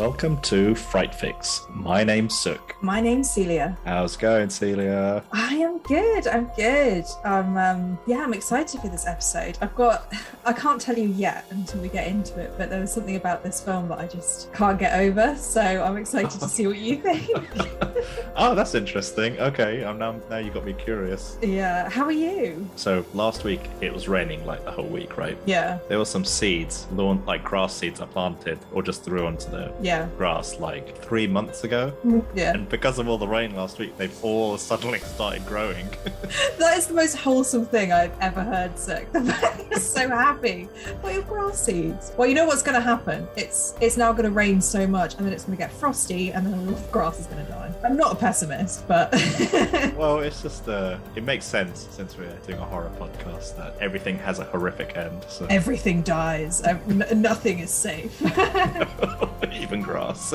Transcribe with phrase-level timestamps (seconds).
[0.00, 1.66] Welcome to Fright Fix.
[1.68, 2.74] My name's Sook.
[2.80, 3.76] My name's Celia.
[3.84, 5.22] How's it going, Celia?
[5.30, 6.26] I am good.
[6.26, 7.04] I'm good.
[7.22, 9.58] Um, um, yeah, I'm excited for this episode.
[9.60, 10.10] I've got,
[10.44, 13.42] I can't tell you yet until we get into it, but there was something about
[13.42, 15.36] this film that I just can't get over.
[15.36, 17.28] So I'm excited to see what you think.
[18.36, 19.38] oh, that's interesting.
[19.38, 21.36] Okay, I'm now now you got me curious.
[21.42, 21.88] yeah.
[21.90, 22.68] How are you?
[22.76, 25.36] So last week it was raining like the whole week, right?
[25.46, 25.78] Yeah.
[25.88, 29.72] There were some seeds, lawn like grass seeds I planted or just threw onto the
[29.82, 30.08] Yeah.
[30.16, 31.92] grass like three months ago.
[32.04, 32.54] Mm, yeah.
[32.54, 35.86] And because of all the rain last week, they've all suddenly started growing.
[36.58, 39.06] That is the most wholesome thing I've ever heard, Sook.
[39.76, 40.29] So happy.
[41.00, 42.12] What your grass seeds?
[42.16, 43.26] Well, you know what's going to happen?
[43.36, 46.32] It's it's now going to rain so much, and then it's going to get frosty,
[46.32, 47.72] and then all the grass is going to die.
[47.84, 49.12] I'm not a pessimist, but
[49.96, 54.18] well, it's just uh, it makes sense since we're doing a horror podcast that everything
[54.18, 55.24] has a horrific end.
[55.28, 56.62] So everything dies.
[56.86, 58.20] Nothing is safe.
[59.52, 60.34] even grass.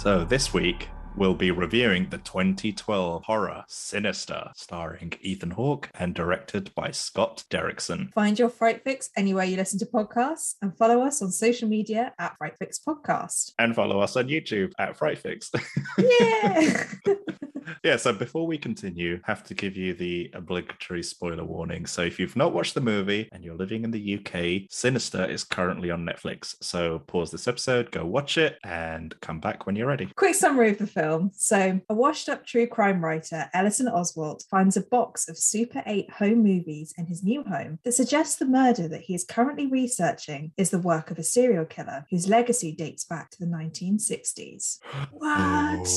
[0.00, 6.74] So this week we'll be reviewing the 2012 horror Sinister, starring Ethan Hawke and directed
[6.74, 8.10] by Scott Derrickson.
[8.14, 12.14] Find your Fright Fix anywhere you listen to podcasts, and follow us on social media
[12.18, 13.52] at Fright Fix Podcast.
[13.58, 15.50] And follow us on YouTube at Frightfix.
[15.98, 16.84] Yeah.
[17.84, 21.86] yeah, so before we continue, have to give you the obligatory spoiler warning.
[21.86, 25.44] So if you've not watched the movie and you're living in the UK, Sinister is
[25.44, 26.54] currently on Netflix.
[26.60, 30.10] So pause this episode, go watch it, and come back when you're ready.
[30.16, 31.30] Quick summary of the film.
[31.34, 36.10] So, a washed up true crime writer, Ellison Oswalt, finds a box of Super 8
[36.10, 40.52] home movies in his new home that suggests the murder that he is currently researching
[40.56, 44.78] is the work of a serial killer whose legacy dates back to the 1960s.
[45.12, 45.88] What?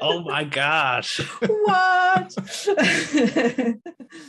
[0.00, 0.04] Oh.
[0.08, 1.18] oh my gosh.
[1.40, 2.36] what?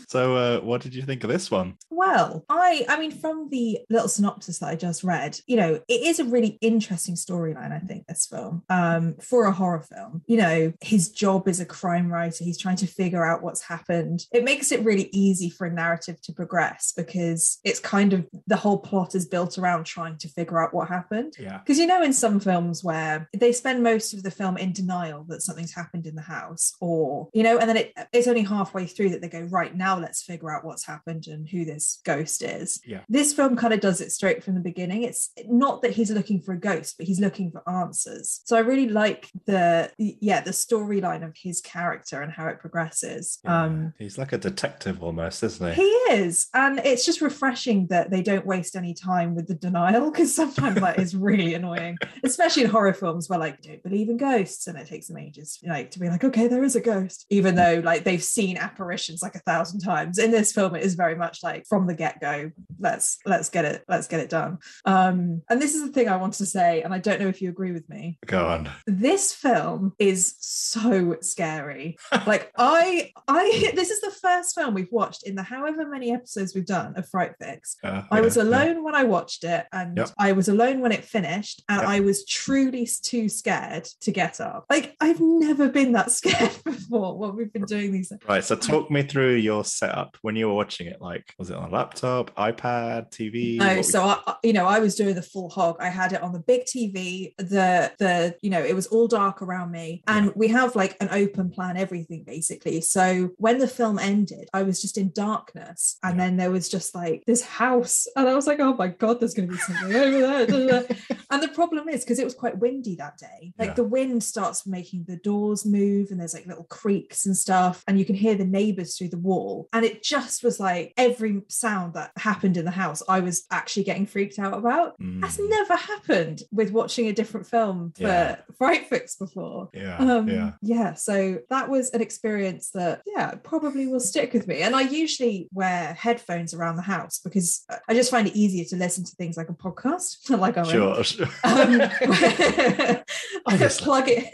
[0.07, 1.75] So uh, what did you think of this one?
[1.90, 6.01] Well, I I mean from the little synopsis that I just read, you know, it
[6.01, 8.63] is a really interesting storyline, I think, this film.
[8.69, 10.23] Um, for a horror film.
[10.28, 14.25] You know, his job is a crime writer, he's trying to figure out what's happened.
[14.31, 18.56] It makes it really easy for a narrative to progress because it's kind of the
[18.56, 21.35] whole plot is built around trying to figure out what happened.
[21.38, 21.59] Yeah.
[21.59, 25.25] Because you know, in some films where they spend most of the film in denial
[25.29, 28.85] that something's happened in the house, or you know, and then it, it's only halfway
[28.85, 32.41] through that they go, right now, let's figure out what's happened and who this ghost
[32.41, 32.81] is.
[32.85, 33.02] Yeah.
[33.09, 35.03] This film kind of does it straight from the beginning.
[35.03, 38.41] It's not that he's looking for a ghost, but he's looking for answers.
[38.46, 43.40] So I really like the yeah the storyline of his character and how it progresses.
[43.46, 45.81] Um, He's like a detective almost, isn't he?
[45.81, 46.47] he is.
[46.53, 50.80] And it's just refreshing that they don't waste any time with the denial because sometimes
[50.80, 54.78] that is really annoying, especially in horror films where like don't believe in ghosts and
[54.78, 57.81] it takes them ages like to be like, okay, there is a ghost, even though
[57.84, 60.18] like they've seen apparitions like a thousand times.
[60.18, 63.84] In this film, it is very much like from the get-go, let's let's get it,
[63.88, 64.58] let's get it done.
[64.86, 67.42] Um, and this is the thing I want to say, and I don't know if
[67.42, 68.18] you agree with me.
[68.25, 68.69] Go on.
[68.86, 71.98] This film is so scary.
[72.25, 76.53] like I I this is the first film we've watched in the however many episodes
[76.56, 77.78] we've done of Fright Fix.
[77.84, 78.44] Uh, I yeah, was yeah.
[78.44, 80.09] alone when I watched it, and Yep.
[80.18, 81.90] I was alone when it finished, and Yep.
[81.90, 84.66] I was truly too scared to get up.
[84.69, 88.12] Like I've never been that scared before when we've been doing these.
[88.28, 91.02] Right, so talk me through your setup when you were watching it.
[91.02, 93.58] Like, was it on a laptop, iPad, TV?
[93.58, 95.78] No, so I, I- you know, I was doing the full hog.
[95.80, 97.34] I had it on the big TV.
[97.38, 101.10] The the you know, it was all dark around me, and we have like an
[101.12, 102.81] open plan, everything basically.
[102.81, 106.26] So when the film ended, I was just in darkness, and Yeah.
[106.26, 109.34] then there was just like this house, and I was like, oh my god, there's
[109.34, 110.86] going to be something over there.
[111.31, 113.74] and the problem is because it was quite windy that day, like Yeah.
[113.76, 117.97] the wind starts making the doors move, and there's like little creaks and stuff, and
[118.00, 121.94] you can hear the neighbors through the wall, and it just was like every sound
[121.94, 124.95] that happened in the house, I was actually getting freaked out about.
[125.00, 128.36] That's Mm, never happened with watching a different film for Yeah.
[128.57, 129.69] Fright Fix before.
[129.74, 130.27] yeah, Um,
[130.62, 130.94] yeah.
[130.95, 134.62] so that was an experience that, yeah, probably will stick with me.
[134.62, 138.75] And I usually wear headphones around the house because I just find it easier to
[138.75, 140.71] listen to things like a podcast, like I'm in.
[140.71, 141.27] Sure.
[141.44, 141.81] Um,
[143.45, 143.83] Obviously.
[143.85, 144.25] plug it,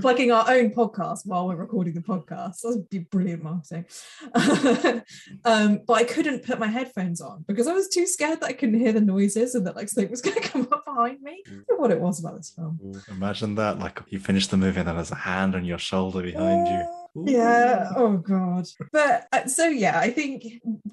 [0.00, 2.60] plugging our own podcast while we're recording the podcast.
[2.62, 3.84] That would be brilliant marketing.
[5.44, 8.52] um, but I couldn't put my headphones on because I was too scared that I
[8.52, 11.42] couldn't hear the noises and that like something was going to come up behind me.
[11.68, 12.80] Know what it was about this film.
[13.10, 16.22] Imagine that, like you finish the movie and then there's a hand on your shoulder
[16.22, 16.97] behind you.
[17.14, 18.66] Yeah oh god.
[18.92, 20.44] But uh, so yeah i think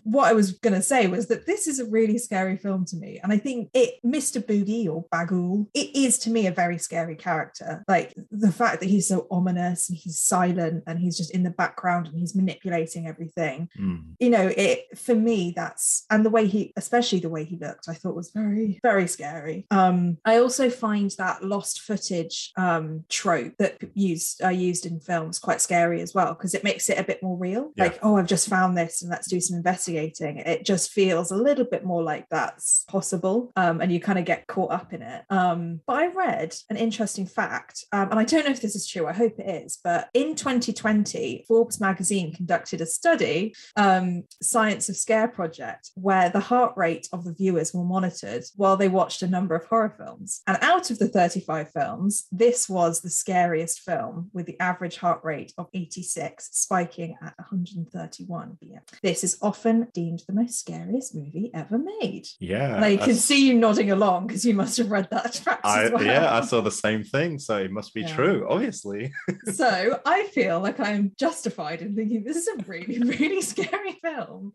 [0.03, 2.95] what i was going to say was that this is a really scary film to
[2.95, 6.77] me and i think it mr boogie or Bughuul it is to me a very
[6.77, 7.83] scary character.
[7.88, 11.50] Like the fact that he's so ominous and he's silent and he's just in the
[11.50, 14.15] background and he's manipulating everything Mm.
[14.19, 17.88] you know it for me that's and the way he especially the way he looked
[17.89, 19.65] i thought was very very scary.
[19.71, 25.39] Um i also find that lost footage um trope that used are used in films
[25.39, 27.86] quite scary as well because it makes it a bit more real Yeah.
[27.86, 31.36] like oh i've just found this and let's do some investigating it just feels a
[31.48, 35.02] little bit more like that's possible um and you kind of get caught up in
[35.02, 38.75] it um but i read an interesting fact um, and i don't know if this
[38.75, 44.24] is true i hope it is but in 2020 forbes magazine conducted a study um,
[44.42, 48.88] Science of Scare project, where the heart rate of the viewers were monitored while they
[48.88, 50.42] watched a number of horror films.
[50.48, 55.22] And out of the 35 films, this was the scariest film with the average heart
[55.24, 58.80] rate of 86, spiking at 131 BPM.
[59.01, 62.27] This is often deemed the most scariest movie ever made.
[62.39, 62.81] Yeah.
[62.81, 65.92] I can see you nodding along because you must have read that fact I, as
[65.92, 66.03] well.
[66.03, 68.15] yeah, I saw the same thing, so it must be Yeah.
[68.15, 69.13] true, obviously.
[69.53, 74.51] so I feel like I'm justified in thinking this is a really, really scary film.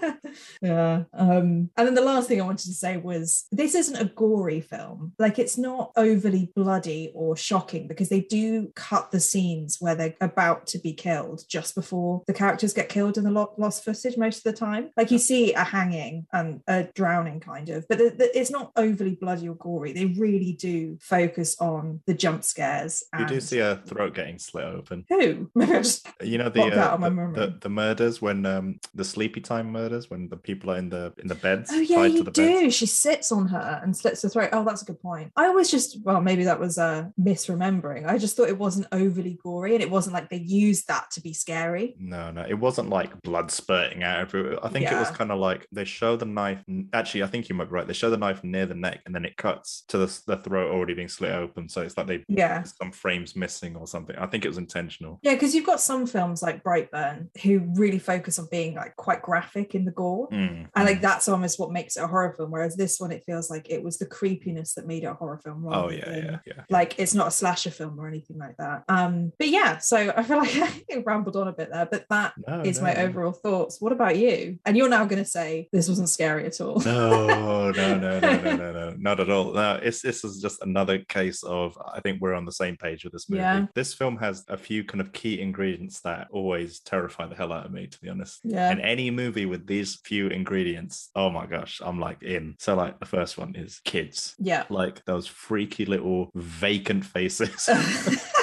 [0.62, 1.04] yeah.
[1.12, 4.60] Um, and then the last thing I wanted to say was this isn't a gory
[4.60, 5.12] film.
[5.18, 10.14] Like it's not overly bloody or shocking because they do cut the scenes where they're
[10.20, 14.38] about to be killed just before the characters get killed in the lost footage most
[14.38, 14.90] of the time.
[14.96, 18.72] Like you see a hanging and a drowning kind of, but the, the, it's not
[18.76, 19.92] overly bloody or gory.
[19.92, 23.04] They really do focus on the jump scares.
[23.18, 25.04] You do see a throat getting slit open.
[25.08, 25.50] who?
[25.54, 28.44] Maybe I just You know the uh, out of my the, the, the murders when
[28.46, 31.80] um the sleepy time murders when the people are in the in the beds Oh
[31.80, 32.60] yeah, you do.
[32.62, 32.74] beds.
[32.74, 34.50] She sits on her and slits her throat.
[34.52, 35.32] Oh, that's a good point.
[35.36, 38.06] I was just well, maybe that was uh, misremembering.
[38.06, 41.20] I just thought it wasn't overly gory, and it wasn't like they used that to
[41.20, 41.94] be scary.
[41.98, 44.64] No, no, it wasn't like blood spurting out everywhere.
[44.64, 46.62] I think it was kind of like they show the knife.
[46.92, 47.86] Actually, I think you might be right.
[47.86, 50.70] They show the knife near the neck, and then it cuts to the, the throat
[50.72, 51.68] already being slit open.
[51.68, 54.16] So it's like they Yeah, some frames missing or something.
[54.16, 55.18] I think it was intentional.
[55.22, 59.22] yeah, because you've got some films like Brightburn who really focus on being like quite
[59.22, 60.28] graphic in the gore.
[60.30, 61.02] Mm, And like mm.
[61.02, 62.50] that's almost what makes it a horror film.
[62.50, 65.40] Whereas this one, it feels like it was the creepiness that made it a horror
[65.42, 65.66] film.
[65.68, 66.62] Oh yeah, than, yeah, yeah.
[66.70, 68.84] like it's not a slasher film or anything like that.
[68.88, 70.51] Um, but yeah, so I feel like
[70.92, 73.80] I rambled on a bit there, but that No, is no, my overall thoughts.
[73.80, 74.58] What about you?
[74.64, 76.80] And you're now going to say this wasn't scary at all.
[76.80, 79.52] No, no, no, no, no, no, no, not at all.
[79.52, 83.04] No, it's this is just another case of I think we're on the same page
[83.04, 83.42] with this movie.
[83.42, 83.66] Yeah.
[83.74, 87.66] This film has a few kind of key ingredients that always terrify the hell out
[87.66, 88.40] of me, to be honest.
[88.44, 88.70] Yeah.
[88.70, 92.56] And any movie with these few ingredients, oh my gosh, I'm like in.
[92.58, 94.34] So like the first one is kids.
[94.38, 94.64] Yeah.
[94.68, 97.68] Like those freaky little vacant faces.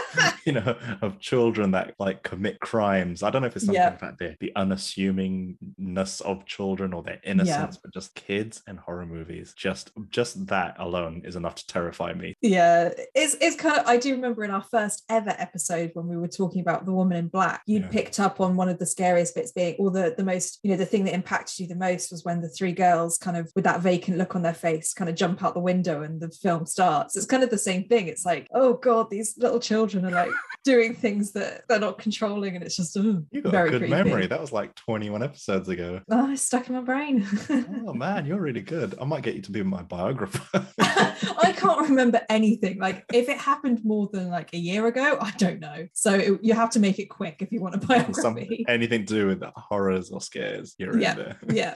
[0.49, 3.23] you know, of children that like commit crimes.
[3.23, 7.77] I don't know if it's something about the, the unassumingness of children or their innocence,
[7.77, 9.53] but just kids and horror movies.
[9.55, 12.35] Just just that alone is enough to terrify me.
[12.41, 12.89] yeah.
[13.15, 16.27] It's it's kind of I do remember in our first ever episode when we were
[16.27, 17.87] talking about the woman in black, you Yeah.
[17.89, 20.77] picked up on one of the scariest bits being or the the most, you know,
[20.77, 23.63] the thing that impacted you the most was when the three girls kind of with
[23.65, 26.65] that vacant look on their face kind of jump out the window and the film
[26.65, 27.15] starts.
[27.15, 28.07] It's kind of the same thing.
[28.07, 30.31] It's like, oh God, these little children are like
[30.65, 33.79] doing things that they're not controlling and it's just oh, You got very a good
[33.81, 33.93] creepy.
[33.93, 34.27] memory.
[34.27, 36.01] That was like 21 episodes ago.
[36.11, 37.25] Oh, it's stuck in my brain.
[37.87, 38.93] Oh man, you're really good.
[39.01, 40.67] I might get you to be my biographer.
[40.79, 42.77] I can't remember anything.
[42.79, 45.87] Like if it happened more than like a year ago, I don't know.
[45.93, 48.65] So it, you have to make it quick if you want a Some, biography.
[48.67, 51.11] anything to do with horrors or scares, you're Yeah.
[51.11, 51.37] in there.
[51.51, 51.75] yeah.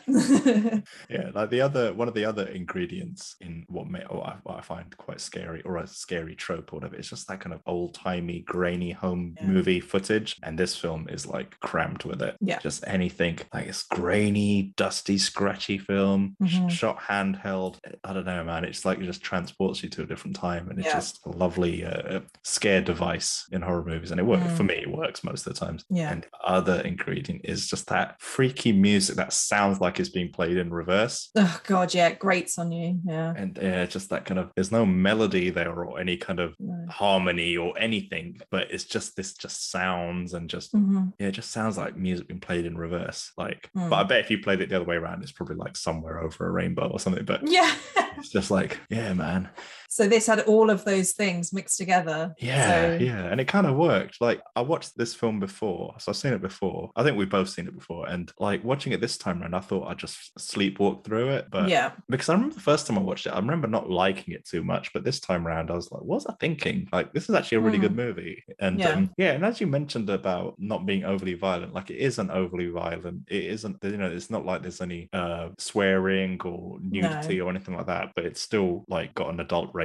[1.10, 4.62] Yeah, like the other one of the other ingredients in what may I, what I
[4.62, 6.96] find quite scary or a scary trope or whatever.
[6.96, 9.48] It's just that kind of old timey, grainy home Yeah.
[9.48, 12.36] movie footage, and this film is like crammed with it.
[12.39, 12.60] Yeah.
[12.60, 16.69] just anything like it's grainy, dusty, scratchy film, sh- Mhm.
[16.69, 17.79] shot handheld.
[18.03, 18.63] I don't know, man.
[18.63, 20.93] It's like it just transports you to a different time, and it's Yeah.
[21.01, 24.67] just a lovely uh, scare device in horror movies, and it works for Mm.
[24.67, 24.75] me.
[24.88, 25.83] It works most of the times.
[25.89, 26.12] Yeah.
[26.12, 30.57] And the other ingredient is just that freaky music that sounds like it's being played
[30.57, 31.29] in reverse.
[31.36, 33.00] Oh god, yeah, it grates on you.
[33.05, 33.33] Yeah.
[33.36, 36.86] And yeah, just that kind of there's no melody there or any kind of No.
[36.89, 41.13] harmony or anything, but it's just this just sounds and just Mhm.
[41.20, 43.32] yeah, it just sounds like music being played in reverse.
[43.38, 43.90] Like, Mm.
[43.90, 46.20] but I bet if you played it the other way around, it's probably like somewhere
[46.20, 47.25] over a rainbow or something.
[47.25, 47.74] But Yeah.
[48.18, 49.50] it's just like, yeah, man.
[49.93, 52.33] So this had all of those things mixed together.
[52.39, 54.19] Yeah, So- yeah, and it kind of worked.
[54.19, 56.89] Like I watched this film before, so I've seen it before.
[56.95, 59.59] I think we've both seen it before, and like watching it this time around, I
[59.59, 61.45] thought I'd just sleepwalk through it.
[61.51, 61.91] But yeah.
[62.09, 64.63] because I remember the first time I watched it, I remember not liking it too
[64.63, 66.89] much, but this time around, I was like, "What was I thinking?
[66.91, 68.89] Like, this is actually a really good movie." And Yeah.
[68.93, 72.69] um, yeah, and as you mentioned about not being overly violent, like it isn't overly
[72.69, 73.27] violent.
[73.29, 77.75] It isn't, you know, it's not like there's any uh swearing or nudity or anything
[77.75, 79.83] like that, but it's still like got an adult rating.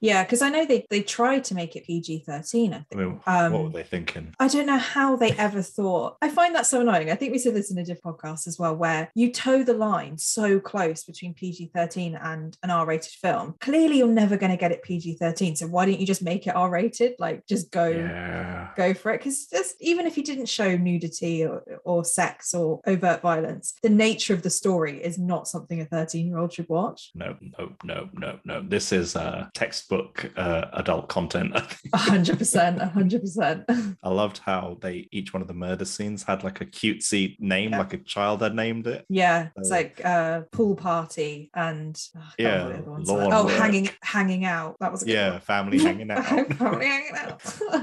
[0.00, 2.72] Yeah, because I know they they tried to make it PG thirteen.
[2.74, 3.00] I I think.
[3.00, 4.34] mean, Um, what were they thinking?
[4.38, 6.16] I don't know how they ever thought.
[6.22, 7.10] I find that so annoying.
[7.10, 9.72] I think we said this in a different podcast as well, where you toe the
[9.74, 13.54] line so close between PG 13 and an R rated film.
[13.60, 15.56] Clearly, you're never going to get it PG 13.
[15.56, 17.14] So why don't you just make it R rated?
[17.18, 17.88] Like, just go.
[17.88, 18.68] Yeah.
[18.76, 22.80] Go for it because just even if you didn't show nudity or, or sex or
[22.86, 26.68] overt violence, the nature of the story is not something a 13 year old should
[26.68, 27.10] watch.
[27.14, 28.62] No, no, no, no, no.
[28.62, 31.54] This is uh, textbook uh, adult content.
[31.92, 33.64] A hundred percent, a hundred percent.
[34.02, 37.70] I loved how they each one of the murder scenes had like a cutesy name,
[37.70, 37.78] Yeah.
[37.78, 39.04] like a child had named it.
[39.08, 43.08] Yeah, it's Uh, like uh pool party and oh, can't remember Yeah, the other ones.
[43.08, 43.54] lawn oh, work.
[43.54, 44.76] hanging hanging out.
[44.80, 45.40] That was a good Yeah, one.
[45.40, 46.24] family hanging out.
[46.26, 47.42] family hanging out.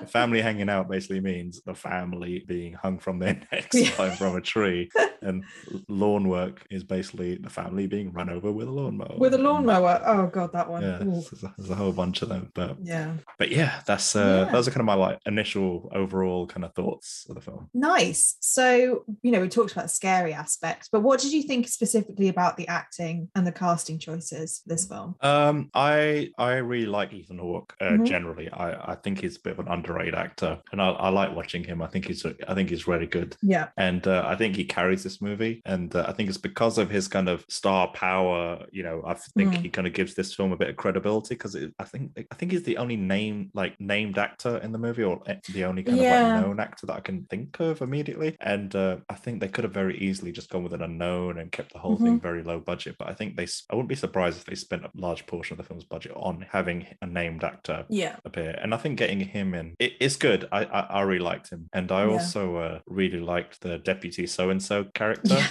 [0.10, 4.16] family hanging out basically means the family being hung from their necks Yeah.
[4.16, 4.90] from a tree,
[5.22, 5.44] and
[5.88, 9.16] lawn work is basically the family being run over with a lawnmower.
[9.18, 10.02] With a lawnmower.
[10.06, 10.82] Oh god, that one.
[10.84, 11.00] Yeah.
[11.44, 13.14] There's a, there's a whole bunch of them, but Yeah.
[13.38, 14.52] but yeah, that's uh, Yeah.
[14.52, 17.70] those are kind of my like initial overall kind of thoughts of the film.
[17.74, 18.38] Nice.
[18.40, 22.28] So, you know, we talked about the scary aspect, but what did you think specifically
[22.30, 25.16] about the acting and the casting choices for this film?
[25.22, 27.76] Um, I I really like Ethan Hawke.
[27.82, 28.06] Uh, Mhm.
[28.08, 31.36] Generally, I I think he's a bit of an underrated actor, and I, I like
[31.36, 31.82] watching him.
[31.82, 33.68] I think he's I think he's really good, Yeah.
[33.78, 35.62] and uh, I think he carries this movie.
[35.66, 38.66] And uh, I think it's because of his kind of star power.
[38.72, 39.62] You know, I think Mm.
[39.64, 42.52] he kind of gives this film a bit of credibility because I think I think
[42.52, 45.98] he's the only name like named actor in the movie, or eh, the only kind
[45.98, 46.28] Yeah.
[46.30, 48.36] of like known actor that I can think of immediately.
[48.40, 51.52] And uh, I think they could have very easily just gone with an unknown and
[51.52, 52.96] kept the whole thing very low budget.
[52.98, 55.58] But I think they, I wouldn't be surprised if they spent a large portion of
[55.58, 58.16] the film's budget on having a named actor Yeah.
[58.26, 58.58] appear.
[58.62, 60.48] And I think getting him in, it, it's good.
[60.52, 62.12] I, I I really liked him, and I Yeah.
[62.12, 65.36] also uh, really liked the deputy so and so character.
[65.36, 65.48] Yeah.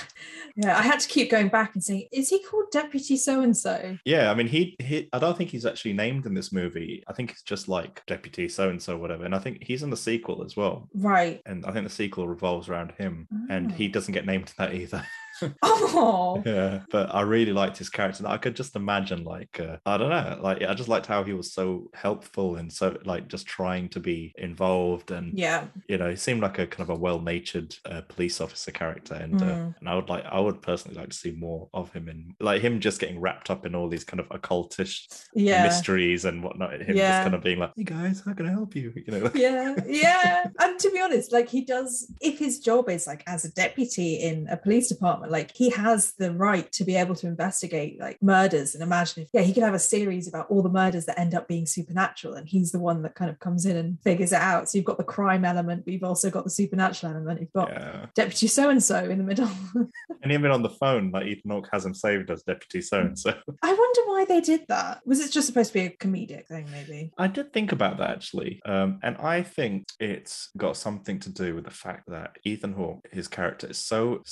[0.57, 0.79] Yeah.
[0.79, 3.97] I had to keep going back and saying, is he called Deputy So and so?
[4.05, 7.03] Yeah, I mean, he, he, I don't think he's actually named in this movie.
[7.09, 9.25] I think it's just like Deputy so and so, whatever.
[9.25, 10.89] And I think he's in the sequel as well.
[10.95, 11.41] Right.
[11.47, 13.75] And I think the sequel revolves around him, and Oh.
[13.75, 13.93] he ah.
[13.93, 15.07] doesn't get named in that either.
[15.63, 16.43] Oh.
[16.47, 18.25] yeah, but I really liked his character.
[18.27, 21.33] I could just imagine, like, uh, I don't know, like, I just liked how he
[21.33, 25.11] was so helpful and so, like, just trying to be involved.
[25.11, 25.67] And, Yeah.
[25.89, 29.15] you know, he seemed like a kind of a well natured uh, police officer character.
[29.15, 29.75] And, uh, Mm.
[29.81, 32.63] and I would like, I would personally like to see more of him and like
[32.63, 35.63] him just getting wrapped up in all these kind of occultish Yeah.
[35.63, 36.81] mysteries and whatnot.
[36.83, 37.11] Him Yeah.
[37.11, 38.93] just kind of being like, hey guys, how can I help you?
[39.07, 43.07] You know, yeah yeah and to be honest like he does if his job is
[43.07, 46.97] like as a deputy in a police department like he has the right to be
[46.97, 50.47] able to investigate like murders and imagine if yeah he could have a series about
[50.51, 53.39] all the murders that end up being supernatural and he's the one that kind of
[53.41, 54.69] comes in and figures it out.
[54.69, 57.41] So you've got the crime element but you've also got the supernatural element.
[57.41, 58.07] You've got yeah.
[58.15, 59.51] deputy so and so in the middle.
[60.23, 63.19] And even on the phone, like Ethan Hawke has him saved as deputy so and
[63.19, 63.35] so.
[63.63, 65.01] i wonder why they did that.
[65.05, 67.13] Was it just supposed to be a comedic thing maybe?
[67.19, 71.55] I did think about that actually, um, and I think it's got something to do
[71.55, 74.23] with the fact that Ethan Hawke, his character, is so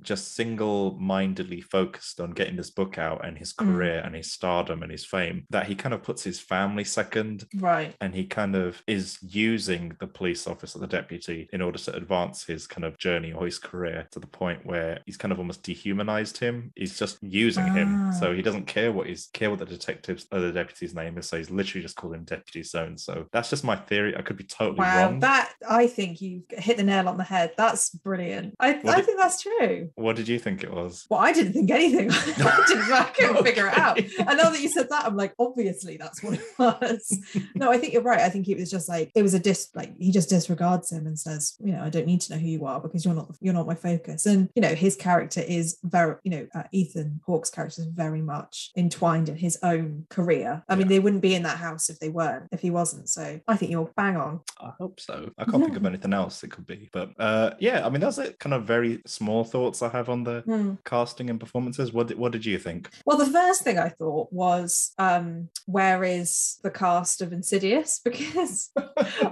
[0.00, 3.66] just single-mindedly focused on getting this book out and his Mm.
[3.74, 7.46] career and his stardom and his fame that he kind of puts his family second,
[7.56, 11.94] right and he kind of is using the police officer, the deputy, in order to
[11.94, 15.38] advance his kind of journey or his career to the point where he's kind of
[15.38, 16.72] almost dehumanized him.
[16.76, 18.10] He's just using him, Ah.
[18.12, 21.26] so he doesn't care what he's care what the detective's or the deputy's name is.
[21.26, 23.26] So he's literally just called him deputy so and so.
[23.32, 24.16] That's just my theory.
[24.16, 25.20] I could be totally Wow, wrong.
[25.20, 27.52] that I think you hit the nail on the head.
[27.56, 28.54] That's brilliant.
[28.60, 29.90] I, What I did- think that's true.
[29.94, 31.06] what did you think it was?
[31.10, 32.10] Well, I didn't think anything.
[32.12, 33.98] I didn't I couldn't figure it out.
[33.98, 34.10] Okay.
[34.18, 37.18] And now that you said that, I'm like, obviously that's what it was.
[37.54, 38.20] no, I think you're right.
[38.20, 41.06] I think it was just like it was a dis like he just disregards him
[41.06, 43.36] and says, you know, I don't need to know who you are because you're not
[43.40, 44.26] you're not my focus.
[44.26, 48.22] And you know, his character is very, you know, uh, Ethan Hawke's character is very
[48.22, 50.62] much entwined in his own career.
[50.68, 53.08] I mean, they wouldn't be in that house if they weren't, if he wasn't.
[53.08, 54.40] So I think you're bang on.
[54.60, 55.30] I hope so.
[55.38, 56.88] I can't think of anything else it could be.
[56.92, 58.38] But uh, yeah, I mean, that's it.
[58.38, 60.74] Kind of very small thoughts I have on the Hmm.
[60.84, 61.92] casting and performances.
[61.92, 62.90] What did, what did you think?
[63.04, 68.00] Well, the first thing I thought was, um, where is the cast of Insidious?
[68.14, 68.70] Because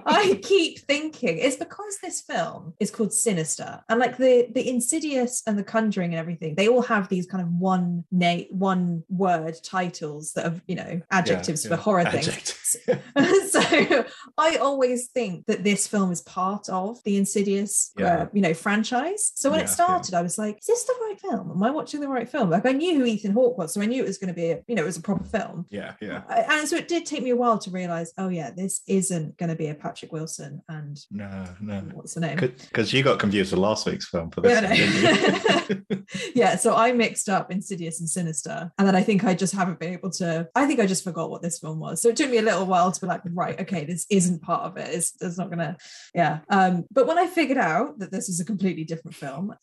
[0.06, 5.42] I keep thinking it's because this film is called Sinister, and like the the Insidious
[5.46, 9.56] and the Conjuring and everything, they all have these kind of one name, one word
[9.62, 11.82] titles that are you know adjectives Yeah, for yeah.
[11.82, 12.76] horror things.
[13.52, 13.60] So
[14.38, 18.22] I always think that this film is part of the Insidious, Yeah.
[18.22, 19.32] uh, you know, franchise.
[19.34, 21.50] So when it started, I was like, "Is this the right film?
[21.50, 23.86] Am I watching the right film?" Like I knew who Ethan Hawke was, so I
[23.86, 25.66] knew it was going to be, a, you know, it was a proper film.
[25.70, 26.22] yeah, yeah.
[26.50, 29.50] And so it did take me a while to realize, oh yeah, this isn't going
[29.50, 31.80] to be a Patrick Wilson and No, no.
[31.92, 32.36] what's the name?
[32.36, 36.04] Because you got confused with last week's film for this Yeah, one, you?
[36.34, 39.78] yeah, so I mixed up Insidious and Sinister, and then I think I just haven't
[39.78, 40.48] been able to.
[40.54, 42.66] I think I just forgot what this film was, so it took me a little
[42.66, 44.94] while to be like, right, okay, this isn't part of it.
[44.94, 45.76] It's, it's not gonna,
[46.14, 46.40] yeah.
[46.48, 49.54] Um, but when I figured out that this is a completely different film,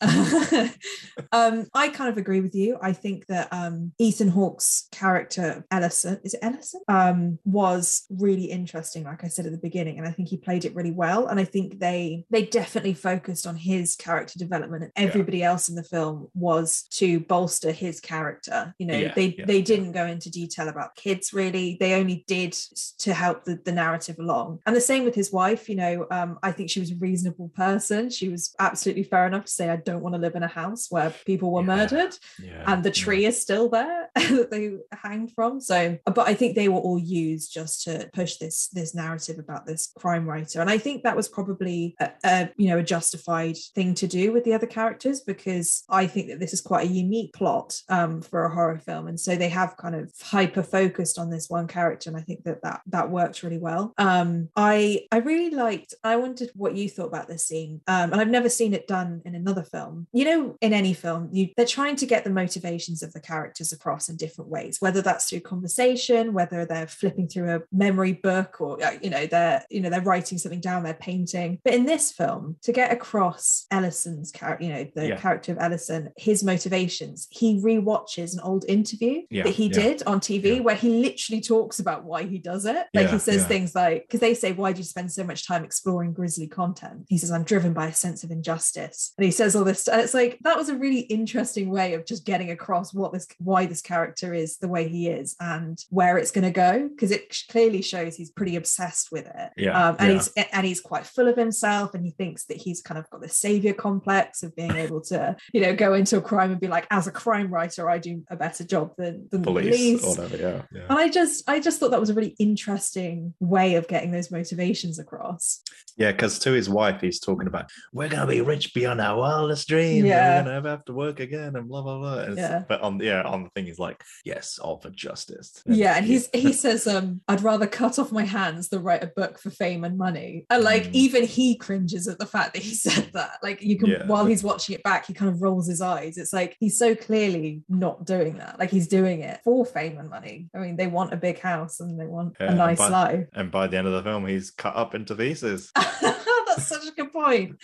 [1.32, 2.78] um, I kind of agree with you.
[2.82, 9.04] I think that um, Ethan Hawke's character Ellison, is it Ellison, um, was really interesting.
[9.04, 11.26] Like I said at the beginning, and I think he played it really well.
[11.26, 15.74] And I think they they definitely focused on his character development, and everybody else in
[15.74, 18.74] the film was to bolster his character.
[18.78, 21.76] You know, Yeah, they yeah, they didn't go into detail about kids really.
[21.80, 22.52] They only did
[22.98, 24.60] to help the, the narrative along.
[24.66, 25.68] And the same with his wife.
[25.68, 28.10] You know, um, I think she was a reasonable person.
[28.10, 30.88] She was absolutely fair enough to say, I don't want to live in a house
[30.90, 31.76] where people were Yeah.
[31.76, 33.04] murdered Yeah, and the yeah.
[33.04, 35.60] tree is still there that they hanged from.
[35.60, 39.66] So but i think they were all used just to push this this narrative about
[39.66, 40.60] this crime writer.
[40.60, 44.32] And i think that was probably a, a you know a justified thing to do
[44.32, 48.20] with the other characters because i think that this is quite a unique plot um,
[48.22, 49.06] for a horror film.
[49.08, 52.44] And so they have kind of hyper focused on this one character and i think
[52.44, 53.92] that that that worked really well.
[53.98, 57.80] Um i i really liked i wondered what you thought about this scene.
[57.86, 60.06] Um and i've never seen it done in another film.
[60.12, 63.70] You know in any film you they're trying to get the motivations of the characters
[63.76, 68.60] across in different ways whether that's through conversation whether they're flipping through a memory book
[68.60, 71.50] or uh, you know they're you know they're writing something down they're painting.
[71.64, 75.16] But in this film to get across ellison's character you know the Yeah.
[75.24, 79.80] character of ellison his motivations he rewatches an old interview Yeah, that he yeah.
[79.82, 82.86] did on tv where he literally talks about why he does it.
[82.94, 85.64] Like he says things like because they say why do you spend so much time
[85.64, 86.98] exploring grisly content?
[87.08, 89.12] He says i'm driven by a sense of injustice.
[89.18, 92.06] And he says all this and it's like that was a really interesting way of
[92.06, 96.16] just getting across what this why this character is the way he is and where
[96.16, 99.96] it's going to go because it clearly shows he's pretty obsessed with it Yeah, um,
[99.98, 100.14] and yeah.
[100.14, 103.20] he's and he's quite full of himself and he thinks that he's kind of got
[103.20, 106.68] this savior complex of being able to you know go into a crime and be
[106.68, 110.04] like as a crime writer i do a better job than, than the police, police
[110.04, 110.36] or whatever.
[110.36, 110.86] Yeah, yeah.
[110.88, 114.30] and I just, I just thought that was a really interesting way of getting those
[114.30, 115.62] motivations across.
[115.96, 119.68] Yeah, because to his wife, he's talking about we're gonna be rich beyond our wildest
[119.68, 120.06] dreams.
[120.06, 120.42] Yeah.
[120.50, 122.18] And never have to work again, and blah blah blah.
[122.20, 122.64] And Yeah.
[122.68, 125.62] But on yeah, on the thing, he's like, yes, all for justice.
[125.66, 129.08] Yeah, and he's he says, um, I'd rather cut off my hands than write a
[129.14, 130.46] book for fame and money.
[130.50, 130.94] And like Mm.
[130.94, 133.32] even he cringes at the fact that he said that.
[133.42, 134.06] Like you can Yeah.
[134.06, 136.16] while he's watching it back, he kind of rolls his eyes.
[136.18, 138.58] It's like he's so clearly not doing that.
[138.58, 140.48] Like he's doing it for fame and money.
[140.54, 142.88] I mean, they want a big house and they want Yeah, a and nice by-
[142.88, 143.26] life.
[143.34, 145.70] and by the end of the film, he's cut up into pieces.
[145.76, 147.56] That's such a good point.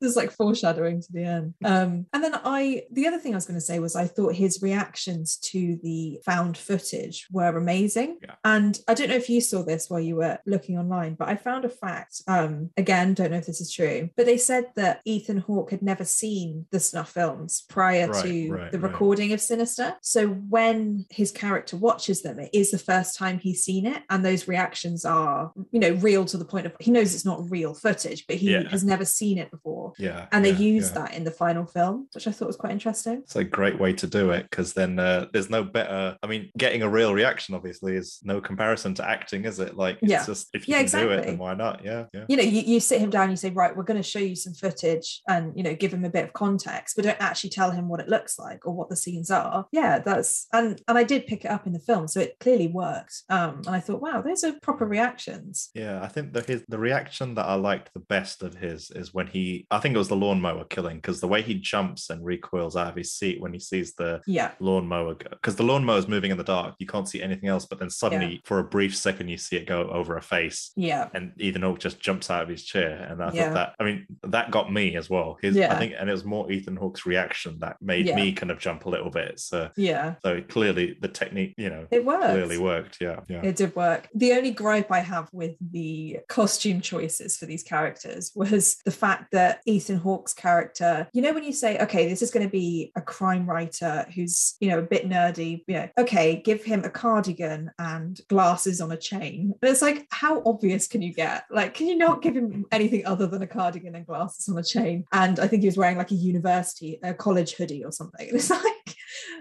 [0.00, 1.54] There's like foreshadowing to the end.
[1.64, 1.79] Um,
[2.12, 4.60] and then I, the other thing I was going to say was I thought his
[4.62, 8.18] reactions to the found footage were amazing.
[8.22, 8.34] Yeah.
[8.44, 11.36] And I don't know if you saw this while you were looking online, but I
[11.36, 12.22] found a fact.
[12.26, 15.82] Um, again, don't know if this is true, but they said that Ethan Hawke had
[15.82, 18.90] never seen the snuff films prior Right, to right, the right.
[18.92, 19.96] recording of Sinister.
[20.02, 24.24] So when his character watches them, it is the first time he's seen it, and
[24.24, 27.74] those reactions are, you know, real to the point of he knows it's not real
[27.74, 28.68] footage, but he Yeah.
[28.70, 29.92] has never seen it before.
[29.98, 31.02] Yeah, And they yeah, used yeah.
[31.02, 33.18] that in the final film, which I thought was quite interesting.
[33.22, 36.16] It's a great way to do it because then uh, there's no better.
[36.22, 39.76] I mean, getting a real reaction obviously is no comparison to acting, is it?
[39.76, 40.24] Like, it's Yeah.
[40.26, 41.30] just if you Yeah, can do it, exactly.
[41.32, 41.84] then why not?
[41.84, 42.24] Yeah, yeah.
[42.28, 44.36] You know, you, you sit him down, you say, right, we're going to show you
[44.36, 47.70] some footage and, you know, give him a bit of context, but don't actually tell
[47.70, 49.66] him what it looks like or what the scenes are.
[49.72, 52.08] Yeah, that's, and, and I did pick it up in the film.
[52.08, 53.22] So it clearly worked.
[53.28, 55.70] Um, and I thought, wow, those are proper reactions.
[55.74, 59.12] Yeah, I think the his the reaction that I liked the best of his is
[59.14, 62.24] when he I think it was the lawnmower killing because the way he jumps and
[62.24, 64.50] recoils out of his seat when he sees the Yeah.
[64.60, 67.78] lawnmower because the lawnmower is moving in the dark you can't see anything else but
[67.78, 71.08] then suddenly for a brief second you see it go over a face Yeah.
[71.14, 73.44] and Ethan Hawke just jumps out of his chair and I Yeah.
[73.46, 75.72] thought that I mean that got me as well his Yeah.
[75.74, 78.16] I think and it was more Ethan Hawke's reaction that made Yeah.
[78.16, 80.14] me kind of jump a little bit so Yeah.
[80.22, 82.24] so clearly the technique you know It worked.
[82.24, 84.08] clearly worked yeah yeah It did work.
[84.14, 88.90] The only gripe I have with the costume choices for these these characters was the
[88.90, 92.50] fact that Ethan Hawke's character, you know, when you say, okay, this is going to
[92.50, 96.84] be a crime writer who's, you know, a bit nerdy, you know, okay, give him
[96.84, 99.54] a cardigan and glasses on a chain.
[99.60, 101.44] But it's like, how obvious can you get?
[101.50, 104.62] Like, can you not give him anything other than a cardigan and glasses on a
[104.62, 105.04] chain?
[105.12, 108.28] And I think he was wearing like a university, a college hoodie or something.
[108.28, 108.96] And it's like,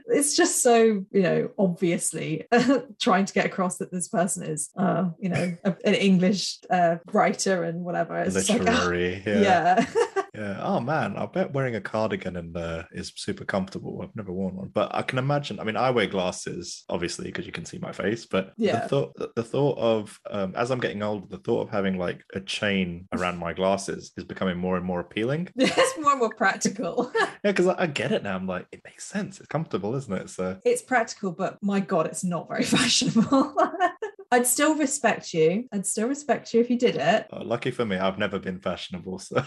[0.07, 2.45] it's just so you know obviously
[2.99, 6.97] trying to get across that this person is uh you know a, an english uh
[7.11, 9.85] writer and whatever it's literary like, oh, yeah, yeah.
[10.33, 10.59] Yeah.
[10.61, 11.17] Oh man.
[11.17, 14.01] I bet wearing a cardigan and uh, is super comfortable.
[14.01, 14.69] I've never worn one.
[14.73, 17.91] But i can imagine i mean i wear glasses obviously because you can see my
[17.91, 18.25] face.
[18.25, 18.81] But yeah.
[18.81, 22.23] the thought the thought of um, as i'm getting older the thought of having like
[22.33, 25.49] a chain around my glasses is becoming more and more appealing.
[25.79, 27.11] It's more and more practical.
[27.43, 28.35] Yeah because I, I get it now.
[28.35, 29.39] I'm like it makes sense.
[29.39, 30.29] It's comfortable isn't it?
[30.29, 33.55] So it's practical but my god it's not very fashionable.
[34.31, 35.67] I'd still respect you.
[35.71, 37.27] I'd still respect you if you did it.
[37.31, 39.19] Oh, lucky for me, I've never been fashionable.
[39.19, 39.43] So,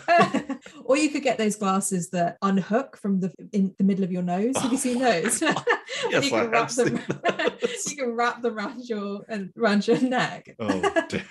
[0.85, 4.22] or you could get those glasses that unhook from the in the middle of your
[4.22, 4.57] nose.
[4.59, 5.42] Have you seen those?
[6.11, 7.01] yes, you can I wrap have them.
[7.88, 10.55] you can wrap them around your and around your neck.
[10.59, 11.25] Oh, dear.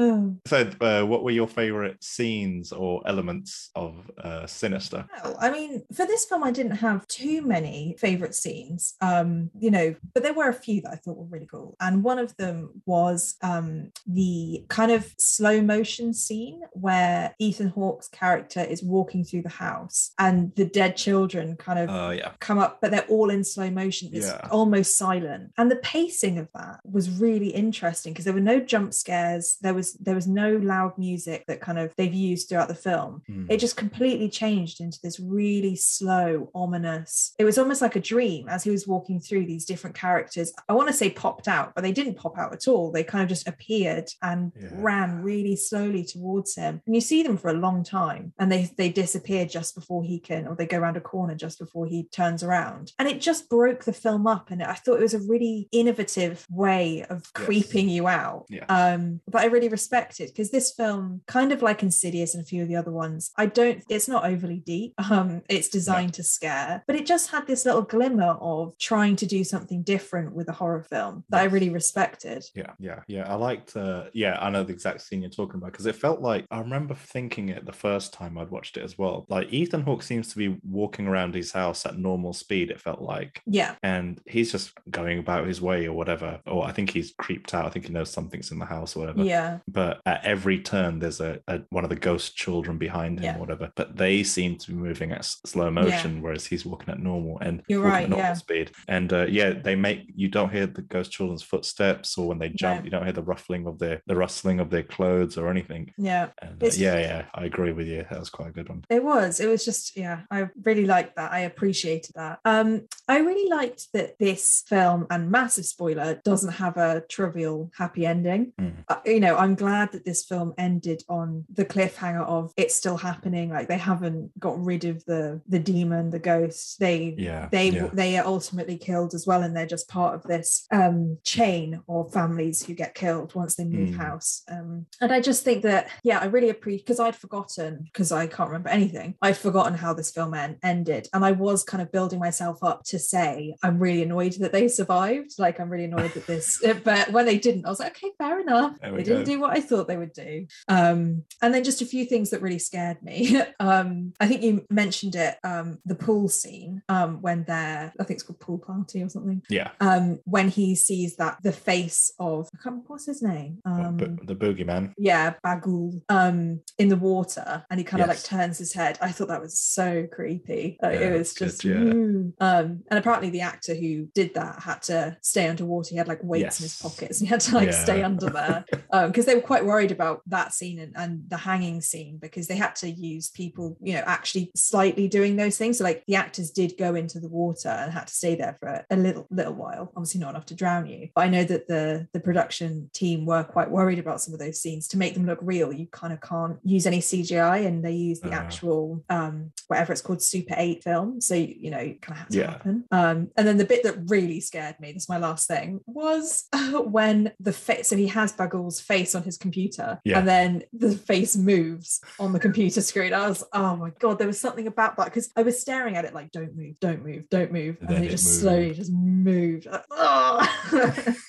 [0.00, 0.36] Oh.
[0.46, 5.04] So, uh, what were your favorite scenes or elements of uh, Sinister?
[5.24, 9.72] Well, I mean, for this film, I didn't have too many favorite scenes, um, you
[9.72, 11.74] know, but there were a few that I thought were really cool.
[11.80, 18.08] And one of them was um, the kind of slow motion scene where Ethan Hawke's
[18.08, 22.32] character is walking through the house and the dead children kind of Oh, yeah.
[22.40, 24.10] come up, but they're all in slow motion.
[24.12, 24.48] It's Yeah.
[24.50, 25.52] almost silent.
[25.56, 29.56] And the pacing of that was really interesting because there were no jump scares.
[29.60, 33.22] There was there was no loud music that kind of they've used throughout the film.
[33.30, 33.46] Mm.
[33.50, 37.34] It just completely changed into this really slow, ominous.
[37.38, 40.52] It was almost like a dream as he was walking through these different characters.
[40.68, 42.90] I want to say popped out, but they didn't pop out at all.
[42.92, 44.68] They kind of just appeared and Yeah.
[44.72, 46.82] ran really slowly towards him.
[46.86, 50.18] And you see them for a long time and they they disappear just before he
[50.18, 52.92] can or they go around a corner just before he turns around.
[52.98, 56.46] And it just broke the film up and I thought it was a really innovative
[56.50, 57.44] way of Yes.
[57.46, 58.46] creeping you out.
[58.48, 58.64] Yeah.
[58.68, 62.46] Um but I really respect it because this film kind of like Insidious and a
[62.46, 64.94] few of the other ones, I don't it's not overly deep.
[65.10, 69.26] Um it's designed to scare, but it just had this little glimmer of trying to
[69.26, 72.44] do something different with a horror film that I really respected.
[72.54, 73.30] Yeah, yeah, yeah.
[73.30, 73.76] I liked.
[73.76, 76.60] Uh, yeah, I know the exact scene you're talking about because it felt like I
[76.60, 79.26] remember thinking it the first time I'd watched it as well.
[79.28, 82.70] Like Ethan Hawke seems to be walking around his house at normal speed.
[82.70, 83.74] It felt like, Yeah.
[83.82, 86.40] and he's just going about his way or whatever.
[86.46, 87.66] Or I think he's creeped out.
[87.66, 89.22] I think he knows something's in the house or whatever.
[89.24, 89.58] Yeah.
[89.68, 93.36] But at every turn, there's a, a one of the ghost children behind him Yeah.
[93.36, 93.70] or whatever.
[93.74, 97.62] But they seem to be moving at slow motion, whereas he's walking at normal and
[97.68, 98.34] You're walking right, at normal yeah.
[98.34, 98.70] speed.
[98.88, 102.48] And uh, yeah, they make you don't hear the ghost children's footsteps, or when they
[102.48, 105.92] jump, you don't hear the ruffling of their the rustling of their clothes or anything.
[105.98, 106.28] Yeah.
[106.40, 107.97] And uh, yeah, yeah, I agree with you.
[108.10, 108.84] That was quite a good one.
[108.90, 109.40] It was.
[109.40, 111.32] It was just, yeah, I really liked that.
[111.32, 112.38] I appreciated that.
[112.44, 118.06] Um, I really liked that this film, and massive spoiler, doesn't have a trivial happy
[118.06, 118.52] ending.
[118.60, 118.84] Mm.
[118.88, 122.96] Uh, you know, I'm glad that this film ended on the cliffhanger of it's still
[122.96, 123.50] happening.
[123.50, 126.78] Like they haven't got rid of the the demon, the ghost.
[126.80, 127.90] They Yeah, they yeah.
[127.92, 132.12] they are ultimately killed as well and they're just part of this um chain of
[132.12, 133.96] families who get killed once they move Mm.
[133.96, 138.12] house um and i just think that yeah i really appreciate because i'd forgotten because
[138.12, 139.14] i can't remember anything.
[139.22, 142.84] I'd forgotten how this film en- ended and i was kind of building myself up
[142.84, 147.10] to say i'm really annoyed that they survived like i'm really annoyed that this but
[147.12, 148.78] when they didn't i was like okay fair enough.
[148.80, 150.46] They we didn't do what i thought they would do.
[150.68, 153.40] Um and then just a few things that really scared me.
[153.60, 158.16] Um i think you mentioned it um the pool scene um when they're i think
[158.18, 159.42] it's called pool party or something.
[159.48, 163.58] Yeah, um when he sees that the face of I can't remember what's his name
[163.62, 164.92] What, um bo- the boogeyman.
[164.98, 168.98] yeah Bughuul um in the water and he kind of like turns his head.
[169.00, 170.78] I thought that was so creepy.
[170.80, 171.74] Like, Yeah, it was good, just yeah.
[171.74, 172.32] ooh.
[172.40, 175.90] um and apparently the actor who did that had to stay underwater.
[175.90, 178.64] He had like weights in his pockets and he had to like stay under there
[179.06, 182.56] because they were quite worried about that scene and, and the hanging scene because they
[182.56, 185.78] had to use people you know actually slightly doing those things.
[185.78, 188.84] So like the actors did go into the water and had to stay there for
[188.90, 191.08] a little little while obviously not enough to drown you.
[191.14, 194.60] But i know that the the production team were quite worried about some of those
[194.60, 194.88] scenes.
[194.88, 198.20] To make them look real you kind of can't use any cgi and they use
[198.20, 198.34] the Uh.
[198.34, 202.38] actual um whatever it's called super 8 film so you know kind of had to
[202.38, 202.50] Yeah.
[202.52, 205.80] happen um and then the bit that really scared me this is my last thing
[205.86, 206.44] was
[206.84, 210.18] when the face so he has Bughuul's face on his computer Yeah.
[210.18, 214.26] and then the face moves on the computer screen i was oh my god there
[214.26, 217.24] was something about that because i was staring at it like don't move don't move
[217.30, 218.40] don't move and it just moved.
[218.40, 220.48] slowly just moved Ugh.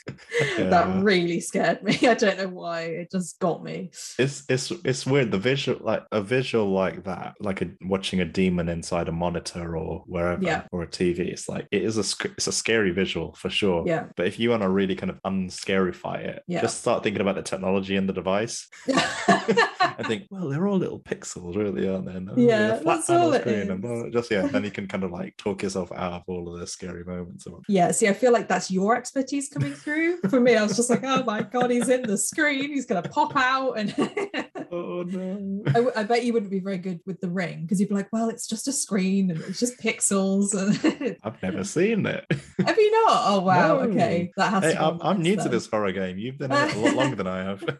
[0.57, 0.69] Yeah.
[0.69, 1.97] That really scared me.
[2.07, 2.81] I don't know why.
[2.81, 3.91] It just got me.
[4.17, 5.31] It's it's it's weird.
[5.31, 9.77] The visual, like a visual like that, like a, watching a demon inside a monitor
[9.77, 10.63] or wherever, Yeah.
[10.71, 11.19] or a TV.
[11.19, 13.83] It's like it is a it's a scary visual for sure.
[13.85, 14.07] Yeah.
[14.15, 16.61] But if you want to really kind of unscarify it, Yeah.
[16.61, 18.67] just start thinking about the technology in the device.
[19.27, 22.13] I think, well, they're all little pixels, really, aren't they?
[22.13, 23.91] And, oh, Yeah, that's all it screen and is.
[23.91, 26.59] blah, just yeah, then you can kind of like talk yourself out of all of
[26.59, 27.45] the scary moments.
[27.67, 29.98] yeah, see, I feel like that's your expertise coming through.
[30.29, 33.01] For me, I was just like, oh my god, he's in the screen, he's gonna
[33.07, 33.93] pop out, and
[34.71, 35.63] Oh no!
[35.95, 38.09] I, I bet you wouldn't be very good with the ring because you'd be like,
[38.13, 40.53] well, it's just a screen and it's just pixels.
[40.53, 42.25] And I've never seen it.
[42.65, 43.21] have you not?
[43.25, 43.89] Oh wow, No.
[43.89, 44.83] okay, that has Hey, to.
[44.83, 46.17] I'm, I'm new to this horror game.
[46.19, 47.63] You've been in it a lot longer than I have.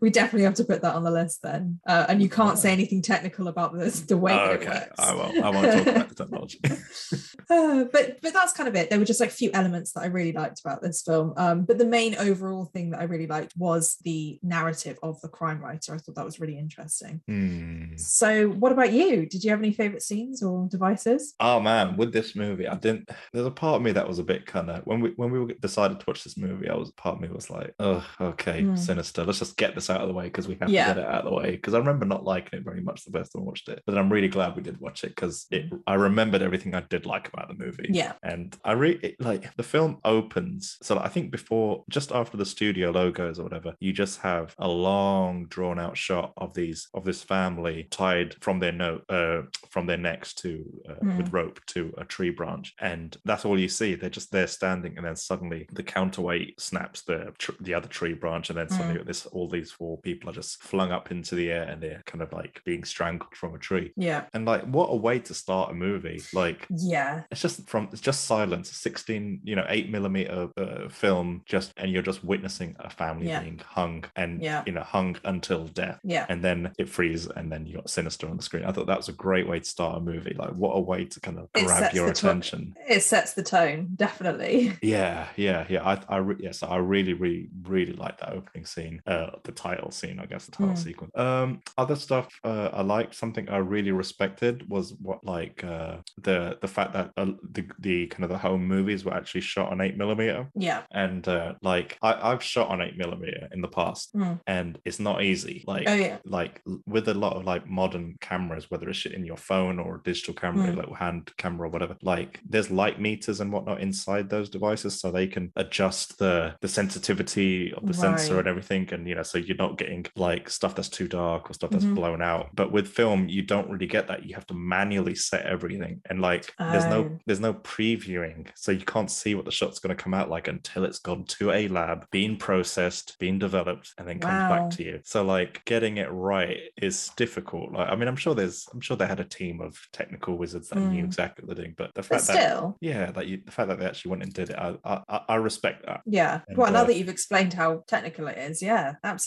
[0.00, 1.80] We definitely have to put that on the list then.
[1.86, 4.90] Uh, and you can't say anything technical about this, the way Oh, okay, it works.
[4.98, 5.38] I won't.
[5.44, 6.60] I won't talk about the technology.
[7.50, 8.88] Uh, but but that's kind of it.
[8.88, 11.34] There were just like a few elements that I really liked about this film.
[11.36, 15.28] Um, but the main overall thing that I really liked was the narrative of the
[15.28, 15.94] crime writer.
[15.94, 17.20] I thought that was really interesting.
[17.26, 17.96] Hmm.
[17.96, 19.26] So, what about you?
[19.26, 21.34] Did you have any favorite scenes or devices?
[21.38, 23.10] Oh man, with this movie, I didn't.
[23.34, 25.52] There's a part of me that was a bit kind of when we when we
[25.60, 28.76] decided to watch this movie, I was part of me was like, oh, okay, Hmm.
[28.76, 29.22] sinister.
[29.24, 30.88] Let's just get this out of the way because we have Yeah.
[30.88, 31.50] to get it out of the way.
[31.52, 33.92] Because I remember not liking it very much the first time I watched it, but
[33.92, 35.72] then I'm really glad we did watch it because it.
[35.86, 37.88] I remembered everything I did like about the movie.
[37.90, 38.12] Yeah.
[38.22, 40.76] and I really like the film opens.
[40.82, 44.68] So I think before, just after the studio logos or whatever, you just have a
[44.68, 49.86] long drawn out shot of these of this family tied from their note uh, from
[49.86, 53.94] their necks to uh, with rope to a tree branch, and that's all you see.
[53.94, 58.14] They're just there standing, and then suddenly the counterweight snaps the tr- the other tree
[58.14, 61.50] branch, and then suddenly this all these four people are just flung up into the
[61.50, 63.92] air, and they're kind of like being strangled from a tree.
[63.96, 64.24] Yeah.
[64.34, 66.20] And like, what a way to start a movie!
[66.32, 67.22] Like, Yeah.
[67.30, 71.90] it's just from it's just silence 16 you know 8 millimeter uh, film just and
[71.92, 73.40] you're just witnessing a family Yeah.
[73.42, 74.62] being hung and Yeah.
[74.66, 76.26] you know hung until death Yeah.
[76.28, 78.96] and then it freezes and then you got sinister on the screen i thought that
[78.96, 81.48] was a great way to start a movie like what a way to kind of
[81.54, 84.72] It grab your attention It sets the tone, definitely.
[84.82, 89.00] yeah yeah yeah i i re- yes i really really really like that opening scene
[89.06, 90.78] uh the title scene i guess the title Mm.
[90.78, 95.98] sequence um other stuff uh i liked something i really respected was what like uh
[96.22, 99.70] the the fact that uh, the the kind of the home movies were actually shot
[99.70, 100.82] on 8 millimeter Yeah.
[100.92, 104.40] and uh like I, i've shot on 8 millimeter in the past Mm.
[104.46, 106.18] and it's not easy like Oh yeah.
[106.24, 110.02] like with a lot of like modern cameras, whether it's in your phone or a
[110.02, 110.76] digital camera, Mm.
[110.76, 115.10] like hand camera or whatever, like there's light meters and whatnot inside those devices, so
[115.10, 119.38] they can adjust the the sensitivity of the sensor and everything, and you know, so
[119.40, 121.96] you're not getting like stuff that's too dark or stuff that's Mhm.
[121.96, 122.50] blown out.
[122.54, 124.24] But with film, you don't really get that.
[124.26, 128.84] You have to manually set everything, and like there's no there's no previewing, so you
[128.84, 131.66] can't see what the shot's going to come out like until it's gone to a
[131.66, 134.48] lab, being processed, being developed, and then comes Wow.
[134.48, 135.00] back to you.
[135.04, 137.72] So like getting it right is difficult.
[137.72, 140.68] Like I mean, I'm sure there's I'm sure they had a team of technical wizards
[140.68, 141.06] that knew Mm.
[141.06, 143.68] exactly what they're doing, but the But fact that still, yeah, that you the fact
[143.68, 146.02] that they actually went and did it, I I, I- I respect that.
[146.06, 146.42] Yeah.
[146.48, 149.23] And, well, now uh, that you've explained how technical it is, yeah, absolutely.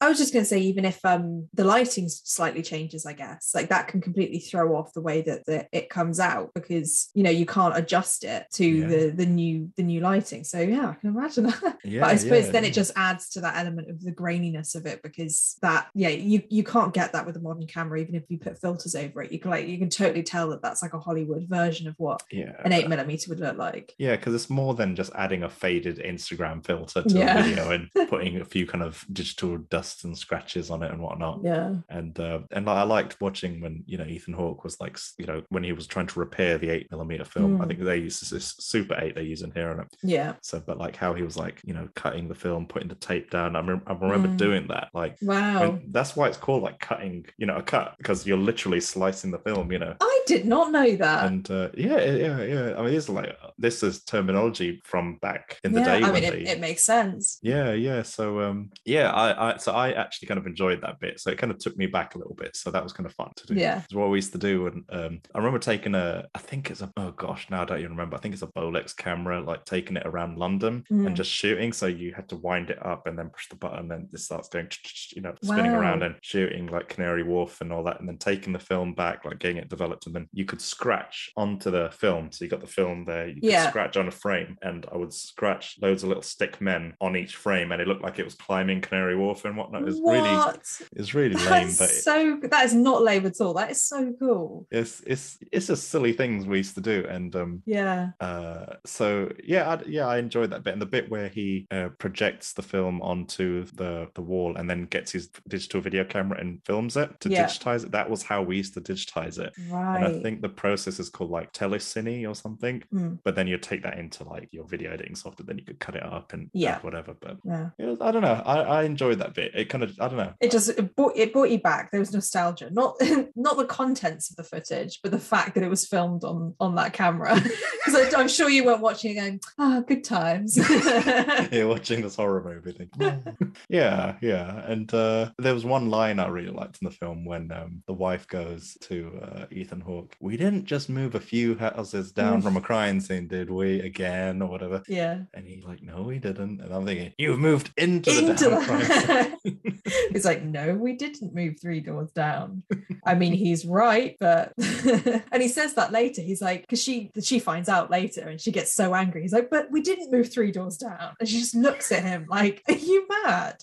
[0.00, 3.52] I was just going to say, even if um the lighting slightly changes, I guess
[3.54, 7.22] like that can completely throw off the way that the, it comes out because you
[7.22, 8.86] know you can't adjust it to Yeah.
[8.86, 10.44] the the new the new lighting.
[10.44, 11.78] So yeah, I can imagine that.
[11.84, 14.74] Yeah, but I suppose yeah, then it just adds to that element of the graininess
[14.76, 18.14] of it because that yeah you you can't get that with a modern camera even
[18.14, 19.32] if you put filters over it.
[19.32, 22.22] You can like you can totally tell that that's like a Hollywood version of what
[22.30, 22.52] yeah.
[22.64, 23.94] an eight millimeter would look like.
[23.98, 27.38] Yeah, because it's more than just adding a faded Instagram filter to Yeah.
[27.40, 31.00] a video and putting a few kind of digital dusts and scratches on it and
[31.00, 31.40] whatnot.
[31.42, 31.74] Yeah.
[31.88, 35.42] And uh, and I liked watching when you know Ethan Hawke was like you know
[35.48, 37.60] when he was trying to repair the eight millimeter film.
[37.60, 37.68] I Mm.
[37.68, 39.88] think they use this Super Eight they use in here and it.
[40.02, 40.34] Yeah.
[40.42, 43.30] So, but like how he was like you know cutting the film, putting the tape
[43.30, 43.56] down.
[43.56, 44.36] I, rem- I remember Mm.
[44.36, 44.88] doing that.
[44.94, 45.78] Like Wow.
[45.88, 47.26] that's why it's called like cutting.
[47.38, 49.70] You know, a cut because you're literally slicing the film.
[49.72, 49.94] You know.
[50.00, 51.26] I did not know that.
[51.26, 52.74] And uh, yeah, yeah, yeah.
[52.78, 56.22] I mean, it's like this is terminology from back in the yeah, day I mean,
[56.22, 57.38] they, it, it makes sense.
[57.42, 58.02] yeah, yeah.
[58.02, 61.20] So um yeah, I, I so I actually kind of enjoyed that bit.
[61.20, 62.56] So it kind of took me back a little bit.
[62.56, 63.54] So that was kind of fun to do.
[63.54, 63.82] Yeah.
[63.84, 64.66] It's what we used to do.
[64.66, 67.78] And um I remember taking a I think it's a oh gosh, now I don't
[67.78, 68.16] even remember.
[68.16, 71.06] I think it's a Bolex camera, like taking it around London Mm.
[71.06, 71.72] and just shooting.
[71.72, 74.48] So you had to wind it up and then push the button and it starts
[74.48, 74.68] going
[75.14, 78.52] you know, spinning around and shooting like Canary Wharf and all that, and then taking
[78.52, 82.30] the film back, like getting it developed, and then you could scratch onto the film.
[82.32, 83.68] So you got the film there, you could Yeah.
[83.68, 87.36] scratch on a frame, and I would scratch loads of little stick men on each
[87.36, 89.82] frame, and it looked like it was climbing Canary Canary Wharf and whatnot.
[89.84, 90.80] Really what?
[90.96, 93.54] it's really lame, but so that is not lame at all.
[93.54, 94.66] That is so cool.
[94.70, 97.04] it's it's it's just silly things we used to do.
[97.08, 98.10] And um Yeah.
[98.20, 101.88] uh so yeah I, yeah I enjoyed that bit and the bit where he uh,
[101.98, 106.60] projects the film onto the the wall and then gets his digital video camera and
[106.64, 107.44] films it to Yeah.
[107.46, 107.92] digitize it.
[107.92, 109.52] That was how we used to digitize it.
[109.70, 109.96] Right.
[109.96, 112.82] And I think the process is called like telecine or something.
[112.94, 113.18] Mm.
[113.24, 115.96] But then you take that into like your video editing software, then you could cut
[115.96, 116.78] it up and Yeah.
[116.80, 117.14] whatever.
[117.20, 117.70] But yeah.
[117.78, 118.42] was, I don't know.
[118.44, 119.52] I, I enjoyed that bit.
[119.54, 120.32] It kind of I don't know.
[120.40, 121.90] It just it brought, it brought you back.
[121.90, 122.96] There was nostalgia, not
[123.36, 126.74] not the contents of the footage, but the fact that it was filmed on on
[126.76, 127.40] that camera.
[127.84, 130.56] Because I'm sure you weren't watching and going, ah, good times.
[131.52, 132.72] You're watching this horror movie.
[132.72, 133.54] Thing.
[133.68, 134.62] yeah, yeah.
[134.66, 137.92] And uh, there was one line I really liked in the film when um, the
[137.92, 140.14] wife goes to uh, Ethan Hawke.
[140.20, 143.80] We didn't just move a few houses down from a crime scene, did we?
[143.80, 144.82] Again or whatever.
[144.86, 145.22] yeah.
[145.34, 146.60] And he's like, no, we didn't.
[146.60, 148.81] And I'm thinking, you've moved into the Into damn crime
[150.12, 152.62] He's like, no, we didn't move three doors down.
[153.04, 156.22] I mean, he's right, but and he says that later.
[156.22, 159.22] He's like, because she she finds out later and she gets so angry.
[159.22, 161.14] He's like, but we didn't move three doors down.
[161.18, 163.56] And she just looks at him like, Are you mad?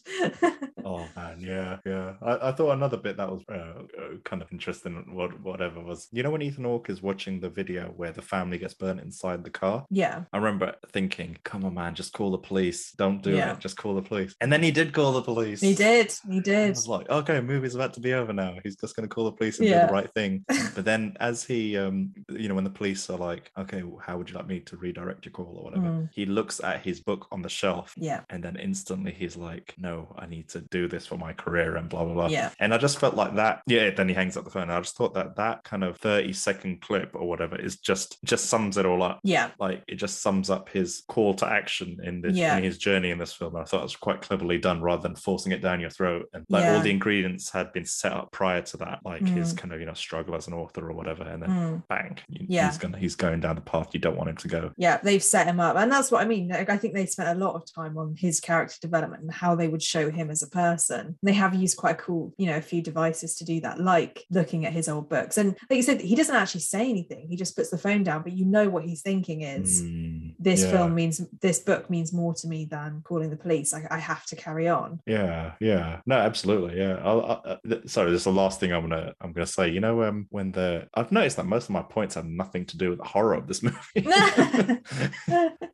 [0.85, 2.13] Oh man, yeah, yeah.
[2.21, 3.83] I, I thought another bit that was uh, uh,
[4.23, 7.93] kind of interesting, what whatever was, you know, when Ethan Hawke is watching the video
[7.95, 9.85] where the family gets burnt inside the car.
[9.89, 10.23] yeah.
[10.33, 12.91] I remember thinking, "Come on, man, just call the police.
[12.93, 13.53] Don't do Yeah.
[13.53, 13.59] it.
[13.59, 15.61] Just call the police." And then he did call the police.
[15.61, 16.13] He did.
[16.29, 16.69] He I did.
[16.71, 18.55] was like, "Okay, movie's about to be over now.
[18.63, 20.45] He's just going to call the police and do the right thing."
[20.75, 24.29] But then, as he, um, you know, when the police are like, "Okay, how would
[24.29, 26.09] you like me to redirect your call or whatever?" Mm.
[26.13, 28.21] He looks at his book on the shelf Yeah.
[28.29, 31.89] and then instantly he's like, "No, I need to do this for my career," and
[31.89, 32.27] blah blah blah.
[32.27, 32.51] Yeah.
[32.59, 33.61] And I just felt like that.
[33.67, 33.89] Yeah.
[33.89, 34.69] Then he hangs up the phone.
[34.69, 38.45] I just thought that that kind of thirty second clip or whatever is just just
[38.45, 39.19] sums it all up.
[39.23, 39.49] Yeah.
[39.59, 42.57] Like it just sums up his call to action in this Yeah.
[42.57, 43.55] in his journey in this film.
[43.55, 46.27] And I thought it was quite cleverly done, rather than forcing it down your throat.
[46.33, 49.57] And like all the ingredients had been set up prior to that, like his Mm.
[49.57, 51.83] kind of you know struggle as an author or whatever, and then Mm.
[51.87, 52.67] bang, Yeah.
[52.67, 54.71] he's gonna he's going down the path you don't want him to go.
[54.77, 55.75] Yeah, they've set him up.
[55.77, 56.49] And that's what I mean.
[56.49, 59.55] Like, I think they spent a lot of time on his character development and how
[59.55, 61.17] they would show him as a person.
[61.23, 64.25] They have used quite a cool, you know, a few devices to do that, like
[64.29, 65.37] looking at his old books.
[65.37, 67.27] And like you said, he doesn't actually say anything.
[67.29, 70.63] He just puts the phone down, but you know what he's thinking is Mm, this
[70.63, 70.71] yeah.
[70.71, 73.73] film means this book means more to me than calling the police.
[73.73, 74.88] I, I have to carry on.
[75.05, 76.99] Yeah, yeah, no, absolutely, yeah.
[77.03, 79.69] I'll, I, uh, sorry, this is the last thing I'm gonna I'm gonna say.
[79.69, 82.77] You know, um, when the I've noticed that most of my points have nothing to
[82.77, 83.77] do with the horror of this movie.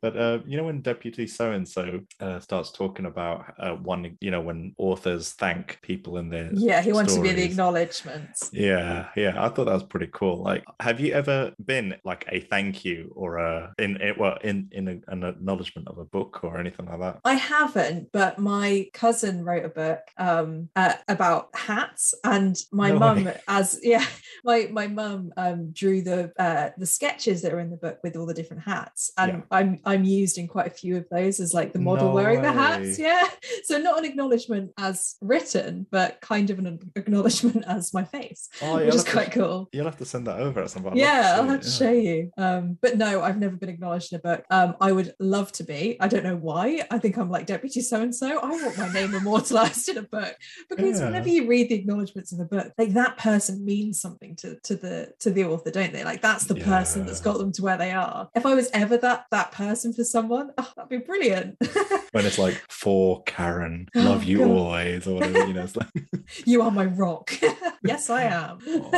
[0.02, 2.00] but uh, you know, when Deputy So and So
[2.40, 6.92] starts talking about uh, one, you know, when authors thank people in their yeah, he
[6.92, 8.50] wants to be the acknowledgements.
[8.52, 10.42] Yeah, yeah, I thought that was pretty cool.
[10.42, 14.68] Like, have you ever been like a thank you or a in it well in
[14.72, 17.20] in a, an acknowledgement of a book or anything like that?
[17.24, 22.98] I haven't, but my cousin wrote a book um, uh, about hats, and my No
[22.98, 24.04] mum, as yeah,
[24.44, 28.16] my my mum um, drew the uh, the sketches that are in the book with
[28.16, 29.40] all the different hats, and Yeah.
[29.52, 32.42] I'm I'm used in quite a few of those as like the model No wearing
[32.42, 32.98] the hats.
[32.98, 33.28] Yeah,
[33.64, 36.66] so not an acknowledgement as written, but kind of an
[36.96, 39.68] acknowledgement as my face, Oh, which is have to- quite cool.
[39.72, 40.96] You'll have to send that over at some point.
[40.96, 42.30] Yeah, I'll have to show you.
[42.36, 44.44] Um, but no, I've never been acknowledged in a book.
[44.50, 45.96] Um, I would love to be.
[46.00, 46.82] I don't know why.
[46.90, 48.38] I think I'm like deputy so and so.
[48.40, 50.34] I want my name immortalized in a book
[50.70, 51.06] because Yeah.
[51.06, 54.74] whenever you read the acknowledgements in the book, like that person means something to to
[54.76, 56.04] the to the author, don't they?
[56.04, 58.28] Like that's the person that's got them to where they are.
[58.34, 61.56] If I was ever that that person for someone, oh, that'd be brilliant.
[62.12, 64.48] when it's like for Karen, Oh, love you God.
[64.50, 65.62] always, or whatever, you know.
[65.64, 65.88] It's like,
[66.46, 67.32] you are my rock.
[67.84, 68.58] yes, I am.
[68.66, 68.90] Oh,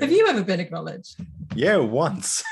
[0.00, 1.16] Have you ever been acknowledged?
[1.54, 2.42] yeah, once.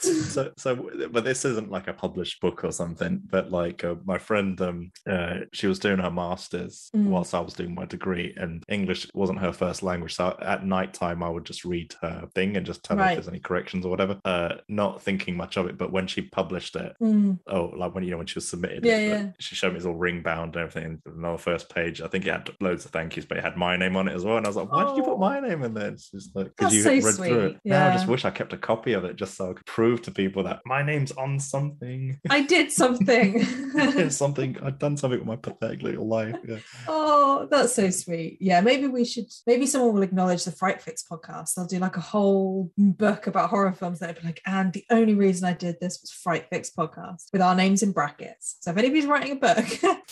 [0.00, 3.20] so, so, but this isn't like a published book or something.
[3.30, 7.06] But like uh, my friend, um, uh, she was doing her masters Mm.
[7.06, 10.14] whilst I was doing my degree, and English wasn't her first language.
[10.14, 13.10] So at night time, I would just read her thing and just tell her Right.
[13.12, 14.18] if there's any corrections or whatever.
[14.24, 18.04] Uh, not thinking much of it, but when she published it, Mm, oh, like when
[18.04, 19.26] you know when she was submitted, Yeah, it, yeah.
[19.38, 21.00] she showed me it's all ring bound and everything.
[21.06, 23.44] And on the first page, I think it had loads of thank yous, but it
[23.44, 24.36] had my name on it as well.
[24.36, 25.18] And I was like, why did you put Oh.
[25.18, 25.88] my name in there?
[25.90, 27.50] It's just like because you so read through it.
[27.52, 29.66] sweet, Now I just wish I kept a copy of it just so I could
[29.66, 32.18] prove to people that my name's on something.
[32.30, 33.44] I did something.
[34.10, 36.15] Something I've done something with my pathetic little life.
[36.24, 36.58] Yeah.
[36.88, 38.38] Oh, that's so sweet.
[38.40, 39.26] Yeah, maybe we should.
[39.46, 41.54] Maybe someone will acknowledge the Fright Fix podcast.
[41.54, 43.98] They'll do like a whole book about horror films.
[43.98, 47.42] That'll be like, and the only reason I did this was Fright Fix podcast with
[47.42, 48.56] our names in brackets.
[48.60, 49.66] So if anybody's writing a book,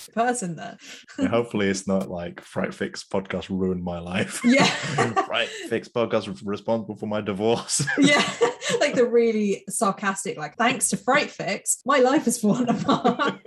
[0.14, 0.76] person there.
[1.18, 4.40] Yeah, hopefully it's not like Fright Fix podcast ruined my life.
[4.44, 4.66] Yeah.
[5.26, 7.86] Fright Fix podcast responsible for my divorce.
[7.98, 8.28] yeah,
[8.80, 13.40] like the really sarcastic, like, thanks to Fright Fix, my life has fallen apart.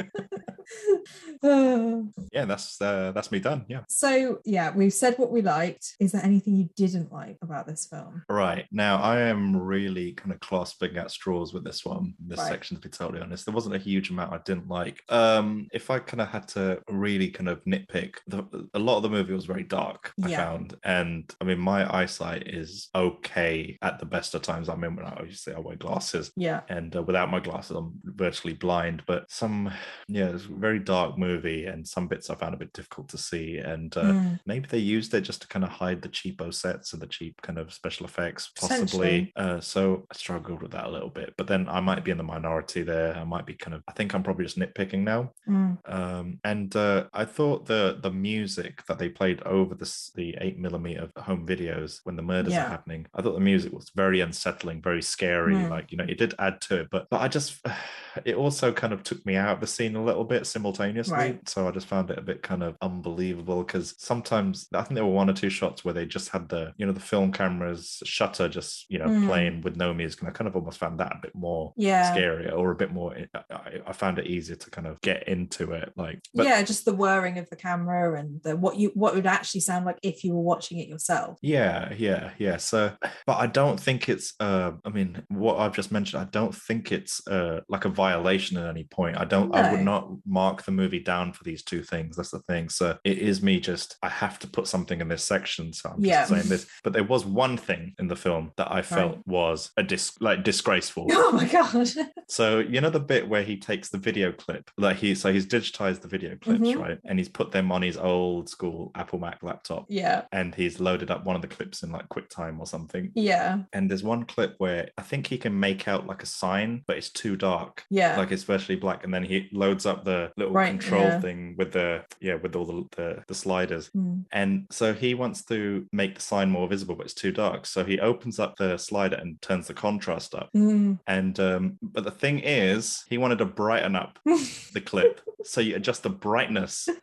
[2.33, 3.65] Yeah, that's uh, that's me done.
[3.67, 3.81] Yeah.
[3.87, 5.95] so yeah, we've said what we liked.
[5.99, 8.23] Is there anything you didn't like about this film?
[8.29, 8.65] Right.
[8.71, 12.49] Now, I am really kind of clasping at straws with this one, this Right.
[12.49, 13.45] section, to be totally honest.
[13.45, 15.01] There wasn't a huge amount I didn't like.
[15.09, 19.03] Um, if I kind of had to really kind of nitpick, the, a lot of
[19.03, 20.37] the movie was very dark, I Yeah.
[20.45, 20.75] found.
[20.83, 24.69] And I mean, my eyesight is okay at the best of times.
[24.69, 26.31] I mean, when I obviously I wear glasses.
[26.35, 26.61] Yeah.
[26.69, 29.03] And uh, without my glasses, I'm virtually blind.
[29.07, 29.71] But some,
[30.07, 33.17] yeah, it's a very dark movie, and some bits I found a bit difficult to
[33.29, 33.57] see.
[33.73, 36.93] And uh, Mm, maybe they used it just to kind of hide the cheapo sets
[36.93, 40.89] and the cheap kind of special effects possibly uh, so i struggled with that a
[40.89, 43.73] little bit but then i might be in the minority there i might be kind
[43.75, 47.99] of i think i'm probably just nitpicking now mm, um, and uh, I thought the
[48.01, 52.53] the music that they played over the the eight millimeter home videos when the murders
[52.53, 52.65] Yeah.
[52.65, 55.55] are happening, I thought the music was very unsettling, very scary.
[55.55, 55.69] Mm.
[55.69, 57.61] Like you know, it did add to it, but but I just
[58.25, 61.13] it also kind of took me out of the scene a little bit simultaneously.
[61.13, 61.49] Right.
[61.49, 65.05] So I just found it a bit kind of unbelievable because sometimes I think there
[65.05, 68.01] were one or two shots where they just had the you know the film cameras
[68.05, 69.25] shutter just you know Mm.
[69.27, 72.13] playing with no music, and I kind of almost found that a bit more Yeah.
[72.13, 73.15] scarier or a bit more
[73.49, 76.83] I, I found it easier to kind of get into it like but yeah, just
[76.85, 80.23] the whirring of the camera and the what you what would actually sound like if
[80.23, 81.37] you were watching it yourself.
[81.41, 82.91] yeah yeah yeah so
[83.25, 86.91] but i don't think it's uh i mean what i've just mentioned i don't think
[86.91, 90.71] it's uh like a violation at any point i don't i would not mark the
[90.81, 94.09] movie down for these two things that's the thing so it is me just i
[94.23, 96.21] have to put something in this section so i'm Yeah.
[96.21, 99.27] just saying this but there was one thing in the film that i felt Right.
[99.27, 101.87] was a dis like disgraceful Oh my god.
[102.29, 105.45] So you know the bit where he takes the video clip, like he so he's
[105.47, 106.77] digitized the video clips, Mhm.
[106.85, 106.99] right?
[107.07, 110.23] And he's put them on his old school Apple Mac laptop, yeah.
[110.33, 113.11] and he's loaded up one of the clips in like QuickTime or something.
[113.15, 113.59] Yeah.
[113.71, 116.97] And there's one clip where I think he can make out like a sign, but
[116.97, 117.85] it's too dark.
[117.89, 118.17] Yeah.
[118.19, 121.19] Like it's virtually black, and then he loads up the little Right, control yeah.
[121.21, 124.25] thing with the yeah with all the, the the sliders, Mm.
[124.31, 127.65] and so he wants to make the sign more visible, but it's too dark.
[127.65, 130.49] So he opens up the slider and turns the contrast up.
[130.55, 130.99] Mm.
[131.07, 135.75] And um, but the thing is, he wanted to brighten up the clip, so you
[135.75, 136.89] adjust the brightness.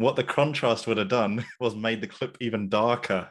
[0.00, 3.28] What the contrast would have done was made the clip even darker.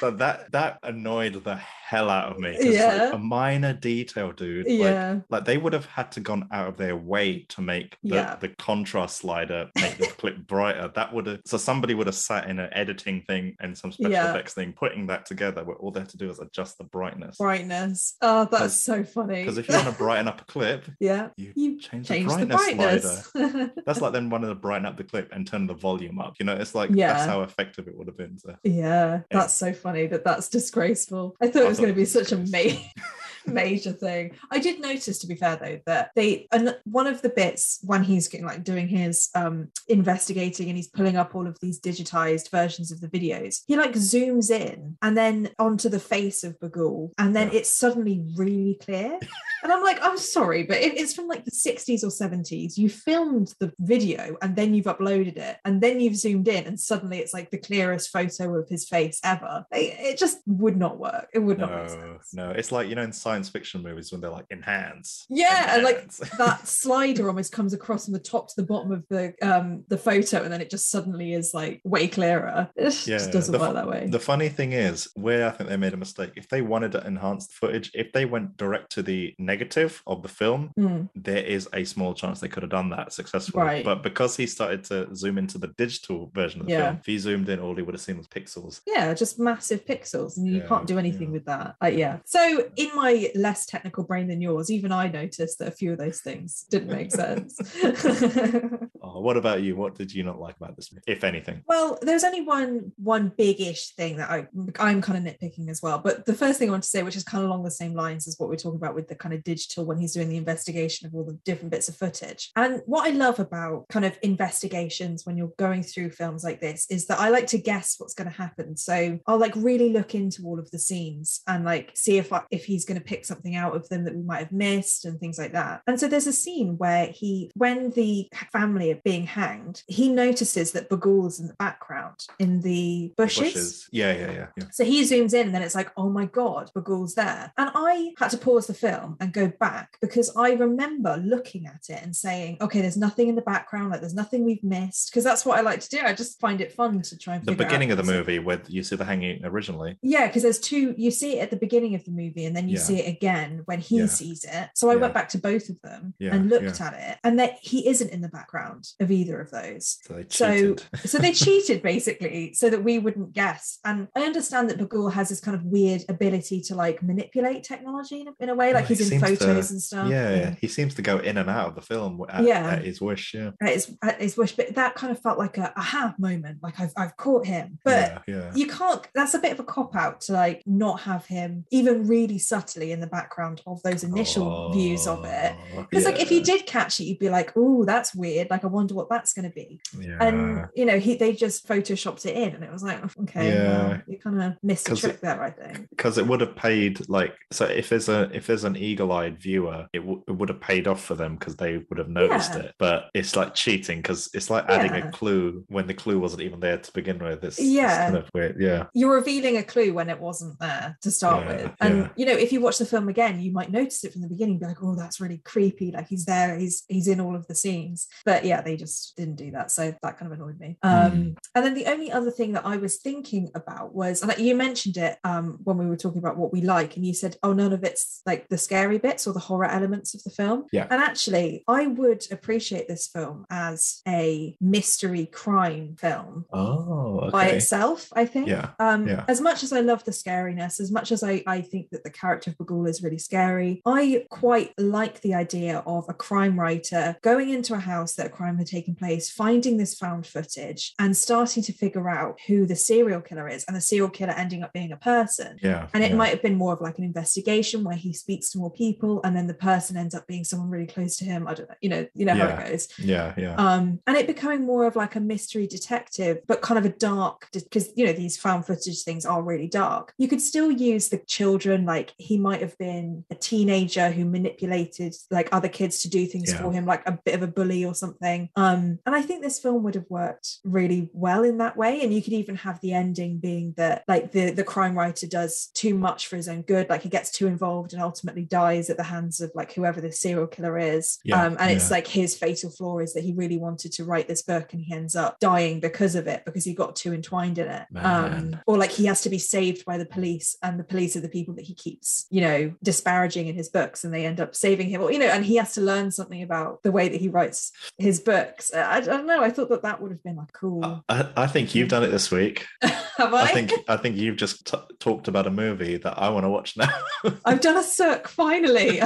[0.00, 2.52] So that that annoyed the hell out of me.
[2.56, 3.10] 'cause, like, Yeah.
[3.12, 4.66] a minor detail, dude.
[4.66, 5.18] Like, yeah.
[5.28, 8.36] like they would have had to gone out of their way to make the, Yeah.
[8.36, 10.88] the contrast slider make the clip brighter.
[10.94, 14.12] That would have so somebody would have sat in an editing thing and some special
[14.12, 14.30] Yeah.
[14.30, 17.36] effects thing, putting that together where all they had to do is adjust the brightness.
[17.38, 18.16] Brightness.
[18.22, 19.40] Oh, that's so funny.
[19.42, 21.28] Because if you want to brighten up a clip, yeah.
[21.36, 23.72] you, You change, Change the the brightness, slider.
[23.84, 26.34] That's like them wanting to brighten up the clip and turn the volume up.
[26.38, 27.12] You know, it's like Yeah.
[27.14, 28.38] that's how effective it would have been.
[28.38, 31.36] So Yeah, that's so funny that that's disgraceful.
[31.40, 32.92] I thought I it was going to be such a disgraceful.
[33.46, 34.32] ma- major thing.
[34.50, 38.02] I did notice, to be fair though, that they and one of the bits when
[38.02, 42.50] he's getting like doing his um investigating and he's pulling up all of these digitized
[42.50, 47.12] versions of the videos, he like zooms in and then onto the face of Bughuul,
[47.18, 47.58] and then Yeah.
[47.60, 49.18] it's suddenly really clear.
[49.62, 52.88] And I'm like, I'm sorry, but if it's from like the 60s or 70s, you
[52.88, 57.18] filmed the video and then you've uploaded it and then you've zoomed in and suddenly
[57.18, 59.66] it's like the clearest photo of his face ever.
[59.70, 61.28] It, it just would not work.
[61.34, 62.32] It would not make no, sense.
[62.32, 65.26] no, it's like you know in science fiction movies when they're like enhance.
[65.28, 66.10] Yeah, and, like.
[66.38, 69.98] That slider almost comes across from the top to the bottom of the um the
[69.98, 72.68] photo and then it just suddenly is like way clearer.
[72.76, 74.06] It just Yeah, doesn't the work that way.
[74.08, 77.06] The funny thing is, where I think they made a mistake, if they wanted to
[77.06, 81.44] enhance the footage, if they went direct to the negative of the film, Mm, there
[81.56, 83.62] is a small chance they could have done that successfully.
[83.62, 83.84] Right.
[83.84, 86.84] But because he started to zoom into the digital version of the Yeah.
[86.86, 88.80] film, if he zoomed in, all he would have seen was pixels.
[88.86, 91.32] yeah, just massive pixels, and you Yeah, can't do anything yeah.
[91.36, 91.74] with that.
[91.82, 92.18] Like, yeah.
[92.24, 92.40] So,
[92.76, 96.20] in my less technical brain than yours, even I noticed that a few of those
[96.20, 97.58] things didn't make sense.
[99.02, 99.76] Oh, what about you?
[99.76, 101.62] What did you not like about this if anything?
[101.66, 104.46] Well, there's only one one big-ish thing that I
[104.78, 105.98] I'm kind of nitpicking as well.
[105.98, 107.94] But the first thing I want to say, which is kind of along the same
[107.94, 110.36] lines as what we're talking about with the kind of digital when he's doing the
[110.36, 112.50] investigation of all the different bits of footage.
[112.56, 116.86] And what I love about kind of investigations when you're going through films like this
[116.90, 118.76] is that I like to guess what's going to happen.
[118.76, 122.42] So I'll like really look into all of the scenes and like see if I,
[122.50, 125.18] if he's going to pick something out of them that we might have missed and
[125.18, 125.82] things like that.
[125.88, 130.70] And so there's a scene where he when the family are being hanged, he notices
[130.72, 133.88] that Bughuul's in the background in the bushes.
[133.90, 134.64] Yeah, yeah, yeah, yeah.
[134.70, 137.52] So he zooms in and then it's like, oh my God, Bughuul's there.
[137.58, 141.86] And I had to pause the film and go back because I remember looking at
[141.88, 145.10] it and saying, okay, there's nothing in the background, like there's nothing we've missed.
[145.10, 145.98] Because that's what I like to do.
[146.04, 148.84] I just find it fun to try and The beginning of the movie where you
[148.84, 149.98] see the hanging originally.
[150.00, 152.68] Yeah, because there's two, you see it at the beginning of the movie and then
[152.68, 152.82] you Yeah.
[152.82, 154.06] see it again when he Yeah.
[154.06, 154.68] sees it.
[154.74, 155.00] So I Yeah.
[155.00, 158.10] went back to both of them Yeah, and looked at it, and that he isn't
[158.10, 159.98] in the background of either of those.
[160.06, 160.82] So they So, cheated.
[161.10, 163.78] so they cheated basically so that we wouldn't guess.
[163.84, 168.20] And I understand that Bughuul has this kind of weird ability to like manipulate technology
[168.20, 169.38] in a, in a way, like Well, he he's in photos
[169.68, 170.08] to- and stuff.
[170.10, 172.66] yeah, yeah, he seems to go in and out of the film at, Yeah.
[172.72, 173.34] at his wish.
[173.34, 176.58] Yeah, at his, at his wish, but that kind of felt like a aha moment,
[176.62, 177.78] like I've, I've caught him.
[177.84, 178.22] But
[178.54, 182.06] you can't, that's a bit of a cop out to like not have him even
[182.06, 185.54] really subtly in the background of those initial views of it.
[185.76, 188.50] Oh, Because like if you did catch it, you'd be like, oh, that's weird.
[188.50, 189.80] Like I wonder what that's going to be.
[189.98, 190.18] yeah.
[190.20, 193.48] And you know, he they just photoshopped it in, and it was like, "Oh, okay,
[193.52, 193.88] Yeah.
[193.88, 195.88] well, you kind of missed a trick there, I think.
[195.90, 199.88] because it would have paid like so if there's a if there's an eagle-eyed viewer
[199.92, 202.60] it, w- it would have paid off for them because they would have noticed Yeah.
[202.62, 205.08] it but it's like cheating because it's like adding Yeah.
[205.08, 208.04] a clue when the clue wasn't even there to begin with it's, it's Yeah.
[208.06, 211.48] kind of weird yeah You're revealing a clue when it wasn't there to start Yeah,
[211.62, 212.08] with, and yeah.
[212.16, 214.58] you know, if you watch the film again, you might notice it from the beginning,
[214.58, 215.92] be like, oh, that's really creepy.
[215.92, 218.08] Like he's there, he's he's in all of the scenes.
[218.24, 220.76] But yeah, they just didn't do that, so that kind of annoyed me.
[220.82, 221.30] Um, Hmm.
[221.54, 224.96] And then the only other thing that I was thinking about was, and you mentioned
[224.96, 227.72] it um, when we were talking about what we like, and you said, oh, none
[227.72, 230.66] of it's like the scary bits or the horror elements of the film.
[230.72, 230.86] Yeah.
[230.90, 238.08] And actually, I would appreciate this film as a mystery crime film oh by itself,
[238.12, 238.48] I think.
[238.48, 239.24] Yeah, Um, yeah.
[239.28, 242.10] As much as I love the scariness, as much as I, I think that the
[242.10, 247.50] character of Is really scary, I quite like the idea of a crime writer going
[247.50, 251.62] into a house that a crime had taken place, finding this found footage, and starting
[251.64, 254.92] to figure out who the serial killer is, and the serial killer ending up being
[254.92, 255.58] a person.
[255.62, 256.16] yeah And it yeah.
[256.16, 259.36] might have been more of like an investigation where he speaks to more people, and
[259.36, 261.48] then the person ends up being someone really close to him.
[261.48, 264.26] I don't know, you know, you know how it goes yeah yeah um and it
[264.26, 268.12] becoming more of like a mystery detective but kind of a dark because you know
[268.12, 272.36] these found footage things are really dark you could still use the children like he
[272.36, 276.62] might have been a teenager who manipulated like other kids to do things Yeah.
[276.62, 278.48] for him like a bit of a bully or something.
[278.56, 282.00] Um and i think this film would have worked really well in that way.
[282.02, 285.66] And you could even have the ending being that like the the crime writer does
[285.74, 288.96] too much for his own good like he gets too involved and ultimately dies at
[288.96, 291.18] the hands of like whoever the serial killer is.
[291.24, 294.26] Yeah, um and it's like his fatal flaw is that he really wanted to write
[294.26, 297.58] this book and he ends up dying because of it because he got too entwined
[297.58, 297.86] in it.
[297.94, 301.20] Um or like he has to be saved by the police and the police are
[301.20, 304.54] the people that he keeps you know disparaging in his books and they end up
[304.54, 307.20] saving him or you know and he has to learn something about the way that
[307.20, 310.36] he writes his books i, I don't know i thought that that would have been
[310.36, 312.66] like cool uh, I, I think you've done it this week.
[312.82, 316.28] have i, I think I think you've just t- talked about a movie that I
[316.30, 316.88] want to watch now.
[317.44, 319.00] i've done a circ finally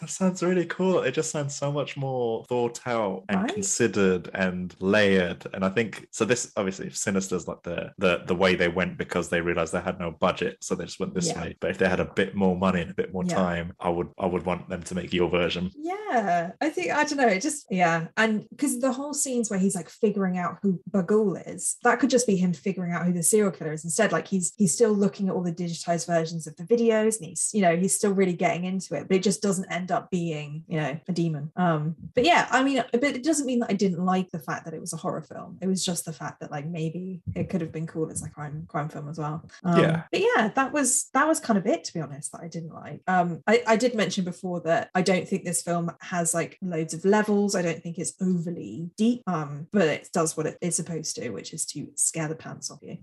[0.00, 1.00] That sounds really cool.
[1.02, 3.54] It just sounds so much more thought out and Right.
[3.54, 5.46] considered and layered.
[5.54, 6.24] And I think so.
[6.24, 9.80] This obviously, if Sinister's like the the the way they went because they realized they
[9.80, 11.40] had no budget, so they just went this Yeah.
[11.42, 11.56] way.
[11.60, 13.34] But if they had a bit more money and a bit more Yeah.
[13.34, 15.70] time, I would I would want them to make your version.
[15.76, 17.26] Yeah, I think I don't know.
[17.28, 21.42] It just yeah, and because the whole scenes where he's like figuring out who Bughuul
[21.46, 23.84] is, that could just be him figuring out who the serial killer is.
[23.84, 27.26] Instead, like he's he's still looking at all the digitized versions of the videos, and
[27.28, 30.10] he's you know he's still really getting into it, but it just doesn't end up
[30.10, 31.50] being you know a demon.
[31.56, 34.64] Um, but yeah, I mean, but it doesn't mean that I didn't like the fact
[34.64, 35.58] that it was a horror film.
[35.60, 38.30] It was just the fact that like maybe it could have been cool as a
[38.30, 39.44] crime crime film as well.
[39.64, 40.02] Um, Yeah.
[40.10, 42.32] but yeah, that was that was kind of it to be honest.
[42.32, 43.00] That I didn't like.
[43.06, 46.94] Um, I, I did mention before that I don't think this film has like loads
[46.94, 47.54] of levels.
[47.54, 49.22] I don't think it's overly deep.
[49.26, 52.70] Um, but it does what it is supposed to, which is to scare the pants
[52.70, 52.98] off you.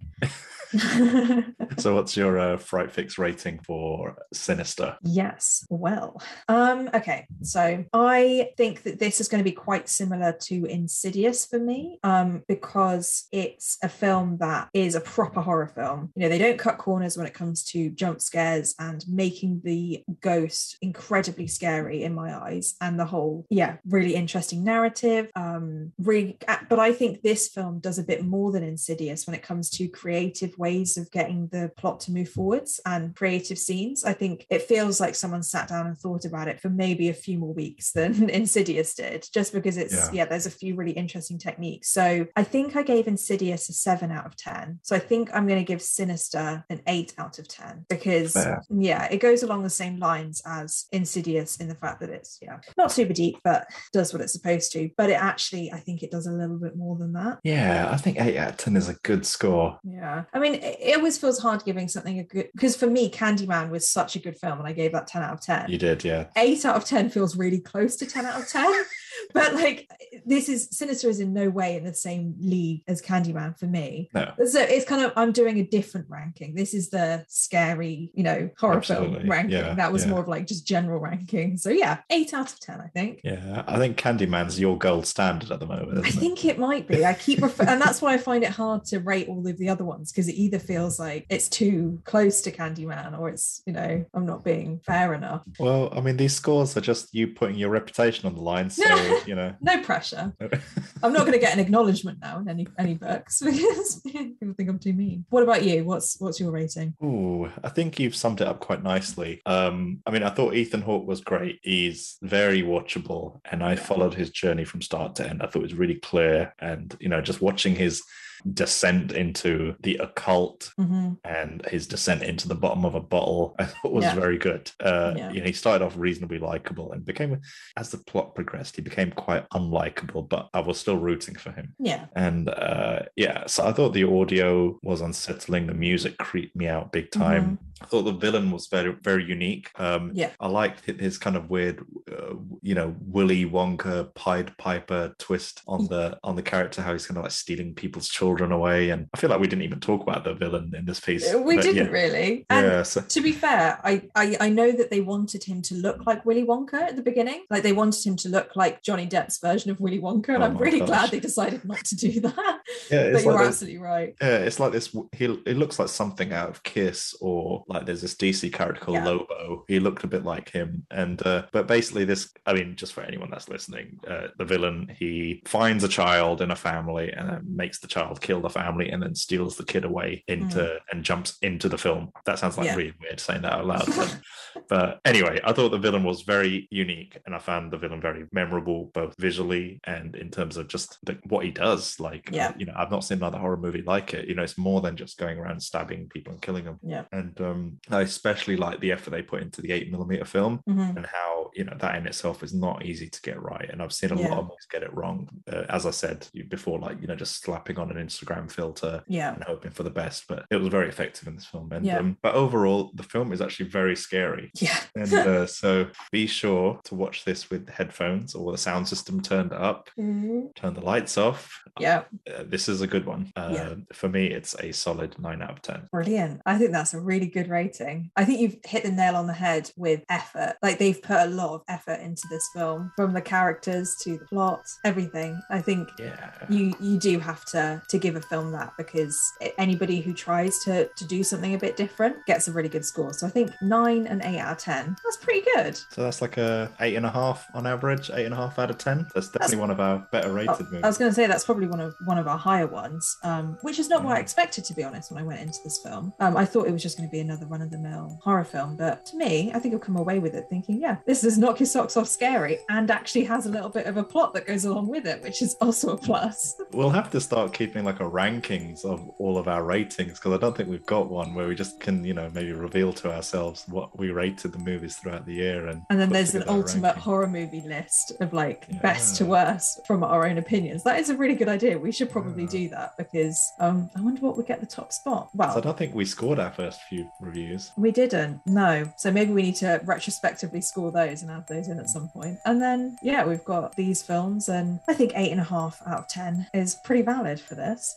[1.78, 4.98] So, what's your uh, Fright Fix rating for Sinister?
[5.02, 5.66] Yes.
[5.70, 7.28] Well, um, okay.
[7.42, 12.00] So I think that this is going to be quite similar to Insidious for me,
[12.04, 16.12] um, because it's a film that is a proper horror film.
[16.16, 20.04] You know, they don't cut corners when it comes to jump scares and making the
[20.22, 25.30] ghost incredibly scary in my eyes, and the whole, yeah, really interesting narrative.
[25.36, 26.38] Um, really,
[26.70, 29.88] but I think this film does a bit more than Insidious when it comes to
[29.88, 34.04] creative ways of getting the plot to move forwards and creative scenes.
[34.04, 37.14] I think it feels like someone sat down and thought about it for maybe a
[37.14, 40.10] few more weeks than Insidious did, just because it's, Yeah.
[40.14, 40.26] yeah.
[40.26, 41.90] there's a few really interesting techniques.
[41.90, 44.80] So I think I gave Insidious a seven out of 10.
[44.84, 48.63] So I think I'm going to give Sinister an eight out of 10 because, Fair.
[48.70, 52.60] Yeah, it goes along the same lines as Insidious in the fact that it's, yeah,
[52.78, 54.90] not super deep, but does what it's supposed to.
[54.98, 57.40] But it actually, I think it does a little bit more than that.
[57.44, 59.80] Yeah, I think 8 out of 10 is a good score.
[59.84, 60.24] Yeah.
[60.34, 63.70] I mean, it, it always feels hard giving something a good because for me, Candyman
[63.70, 65.70] was such a good film and I gave that 10 out of 10.
[65.70, 66.28] You did, yeah.
[66.36, 68.64] Eight out of 10 feels really close to 10 out of 10.
[69.34, 69.90] but like
[70.26, 74.10] this is Sinister is in no way in the same league as Candyman for me.
[74.14, 74.32] No.
[74.46, 76.56] So it's kind of I'm doing a different ranking.
[76.56, 79.20] This is the scary, you know, horror Absolutely.
[79.20, 79.58] film ranking.
[79.58, 80.12] Yeah, that was yeah.
[80.12, 81.58] more of like just general ranking.
[81.58, 83.22] So yeah, eight out of ten, I think.
[83.24, 85.98] Yeah, I think Candyman's your gold standard at the moment.
[85.98, 86.20] I Isn't it?
[86.20, 87.06] think it might be.
[87.06, 89.70] I keep refer- and that's why I find it hard to rate all of the
[89.70, 93.74] other ones because it either feels like it's too close to Candyman or it's, you
[93.74, 95.44] know, I'm not being fair enough.
[95.60, 98.70] Well, I mean, these scores are just you putting your reputation on the line.
[98.70, 98.84] So,
[99.28, 99.56] you know.
[99.62, 100.34] No pressure.
[101.04, 104.70] I'm not going to get an acknowledgement now in any any books because people think
[104.70, 105.26] I'm too mean.
[105.30, 105.84] What about you?
[105.84, 106.96] What's what's your rating?
[107.04, 109.42] Ooh, I think you've summed it up quite nicely.
[109.46, 111.60] Um, I mean, I thought Ethan Hawke was great.
[111.64, 115.42] He's very watchable, and I followed his journey from start to end.
[115.42, 118.04] I thought it was really clear, and you know, just watching his
[118.52, 121.18] descent into the occult Mhm.
[121.24, 124.16] and his descent into the bottom of a bottle I thought was Yeah.
[124.16, 124.72] very good.
[124.80, 125.32] Uh, Yeah.
[125.32, 127.40] you know, he started off reasonably likable and became,
[127.78, 131.74] as the plot progressed, he became quite unlikable, but I was still rooting for him.
[131.80, 132.06] Yeah.
[132.16, 135.68] And uh, yeah, so I thought the audio was unsettling.
[135.68, 137.60] The music creeped me out big time.
[137.84, 139.70] I thought the villain was very, very unique.
[139.76, 140.30] Um, Yeah.
[140.40, 145.88] I liked his kind of weird, uh, you know, Willy Wonka Pied Piper twist on
[145.88, 148.90] the on the character, how he's kind of like stealing people's children away.
[148.92, 151.34] And I feel like we didn't even talk about the villain in this piece.
[151.34, 151.92] We but didn't yeah.
[151.92, 152.46] really.
[152.50, 155.76] And Yeah, so, to be fair, I, I I know that they wanted him to
[155.76, 157.44] look like Willy Wonka at the beginning.
[157.50, 160.48] Like they wanted him to look like Johnny Depp's version of Willy Wonka, and Oh
[160.48, 160.88] I'm really gosh.
[160.88, 162.60] glad they decided not to do that.
[162.90, 164.16] yeah, but it's you're like this, absolutely right.
[164.22, 164.96] yeah, it's like this.
[165.12, 168.98] He it looks like something out of Kiss, or like there's this DC character called
[168.98, 169.06] Yeah.
[169.06, 169.66] Lobo.
[169.68, 172.32] He looked a bit like him, and uh, but basically this.
[172.46, 176.52] I mean, just for anyone that's listening, uh, the villain he finds a child in
[176.52, 179.84] a family and then makes the child kill the family, and then steals the kid
[179.86, 182.12] away into and jumps into the film.
[182.26, 182.68] That sounds like.
[182.68, 182.76] Yeah.
[182.76, 183.88] really weird saying that out loud.
[183.96, 188.02] But, but anyway, I thought the villain was very unique, and I found the villain
[188.02, 192.00] very memorable, both visually and in terms of just the, what he does.
[192.00, 192.54] Like, Yeah.
[192.58, 194.28] you know, I've not seen another horror movie like it.
[194.28, 196.80] You know, it's more than just going around stabbing people and killing them.
[196.84, 197.04] Yeah.
[197.12, 197.53] And um,
[197.90, 200.96] I especially like the effort they put into the eight millimeter film Mhm.
[200.98, 203.70] and how you know that in itself is not easy to get right.
[203.70, 204.30] And I've seen a Yeah.
[204.30, 205.30] lot of movies get it wrong.
[205.52, 209.34] Uh, as I said before, like you know, just slapping on an Instagram filter Yeah.
[209.34, 210.26] and hoping for the best.
[210.28, 211.72] But it was very effective in this film.
[211.72, 211.98] And Yeah.
[212.00, 214.52] um, but overall, the film is actually very scary.
[214.60, 214.80] Yeah.
[214.96, 219.54] And uh, so be sure to watch this with headphones or the sound system turned
[219.54, 219.90] up.
[220.00, 220.56] Mhm.
[220.56, 221.52] Turn the lights off.
[221.80, 222.04] Yeah.
[222.34, 223.32] Uh, this is a good one.
[223.36, 223.74] Uh, Yeah.
[223.94, 225.88] For me, it's a solid nine out of ten.
[225.92, 226.42] Brilliant.
[226.46, 228.12] I think that's a really good rating.
[228.16, 230.56] I think you've hit the nail on the head with effort.
[230.62, 234.26] Like they've put a lot of effort into this film, from the characters to the
[234.26, 235.42] plot, everything.
[235.50, 236.32] I think Yeah.
[236.50, 239.18] you you do have to to give a film that because
[239.58, 243.14] anybody who tries to to do something a bit different gets a really good score.
[243.14, 244.96] So I think nine and eight out of ten.
[245.04, 245.76] That's pretty good.
[245.92, 248.70] So that's like a eight and a half on average, eight and a half out
[248.70, 249.08] of ten.
[249.14, 250.82] That's definitely one of our better rated movies.
[250.84, 253.58] I was going to say that's probably one of one of our higher ones, um,
[253.62, 254.22] which is not what I Mm.
[254.24, 255.12] expected to be honest.
[255.12, 257.20] When I went into this film, um, I thought it was just going to be
[257.20, 260.20] another run of the mill horror film, but to me, I think I'll come away
[260.20, 263.50] with it thinking, yeah, this is knock your socks off scary, and actually has a
[263.50, 266.56] little bit of a plot that goes along with it, which is also a plus.
[266.72, 270.38] We'll have to start keeping like a rankings of all of our ratings because I
[270.38, 273.66] don't think we've got one where we just can, you know, maybe reveal to ourselves
[273.68, 275.68] what we rated the movies throughout the year.
[275.68, 277.04] And And then there's an ultimate ranking.
[277.04, 280.84] horror movie list of like best to worst from our own opinions.
[280.84, 281.78] That is a really good idea.
[281.78, 282.50] We should probably Yeah.
[282.50, 285.30] do that because um, I wonder what would get the top spot.
[285.34, 287.72] So I don't think we scored our first few reviews.
[287.78, 288.42] we didn't.
[288.46, 288.92] No.
[288.98, 292.38] So maybe we need to retrospectively score those and add those in at some point.
[292.46, 296.00] And then yeah, we've got these films, and I think eight and a half out
[296.00, 297.96] of ten is pretty valid for this.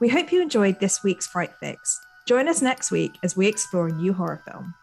[0.00, 2.00] We hope you enjoyed this week's Fright Fix.
[2.28, 4.74] Join us next week as we explore a new horror film.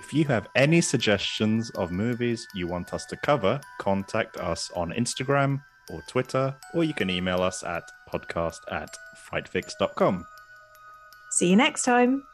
[0.00, 4.92] If you have any suggestions of movies you want us to cover, contact us on
[4.92, 5.60] Instagram
[5.90, 8.96] or Twitter, or you can email us at podcast at
[9.30, 10.26] frightfix.com.
[11.30, 12.27] See you next time.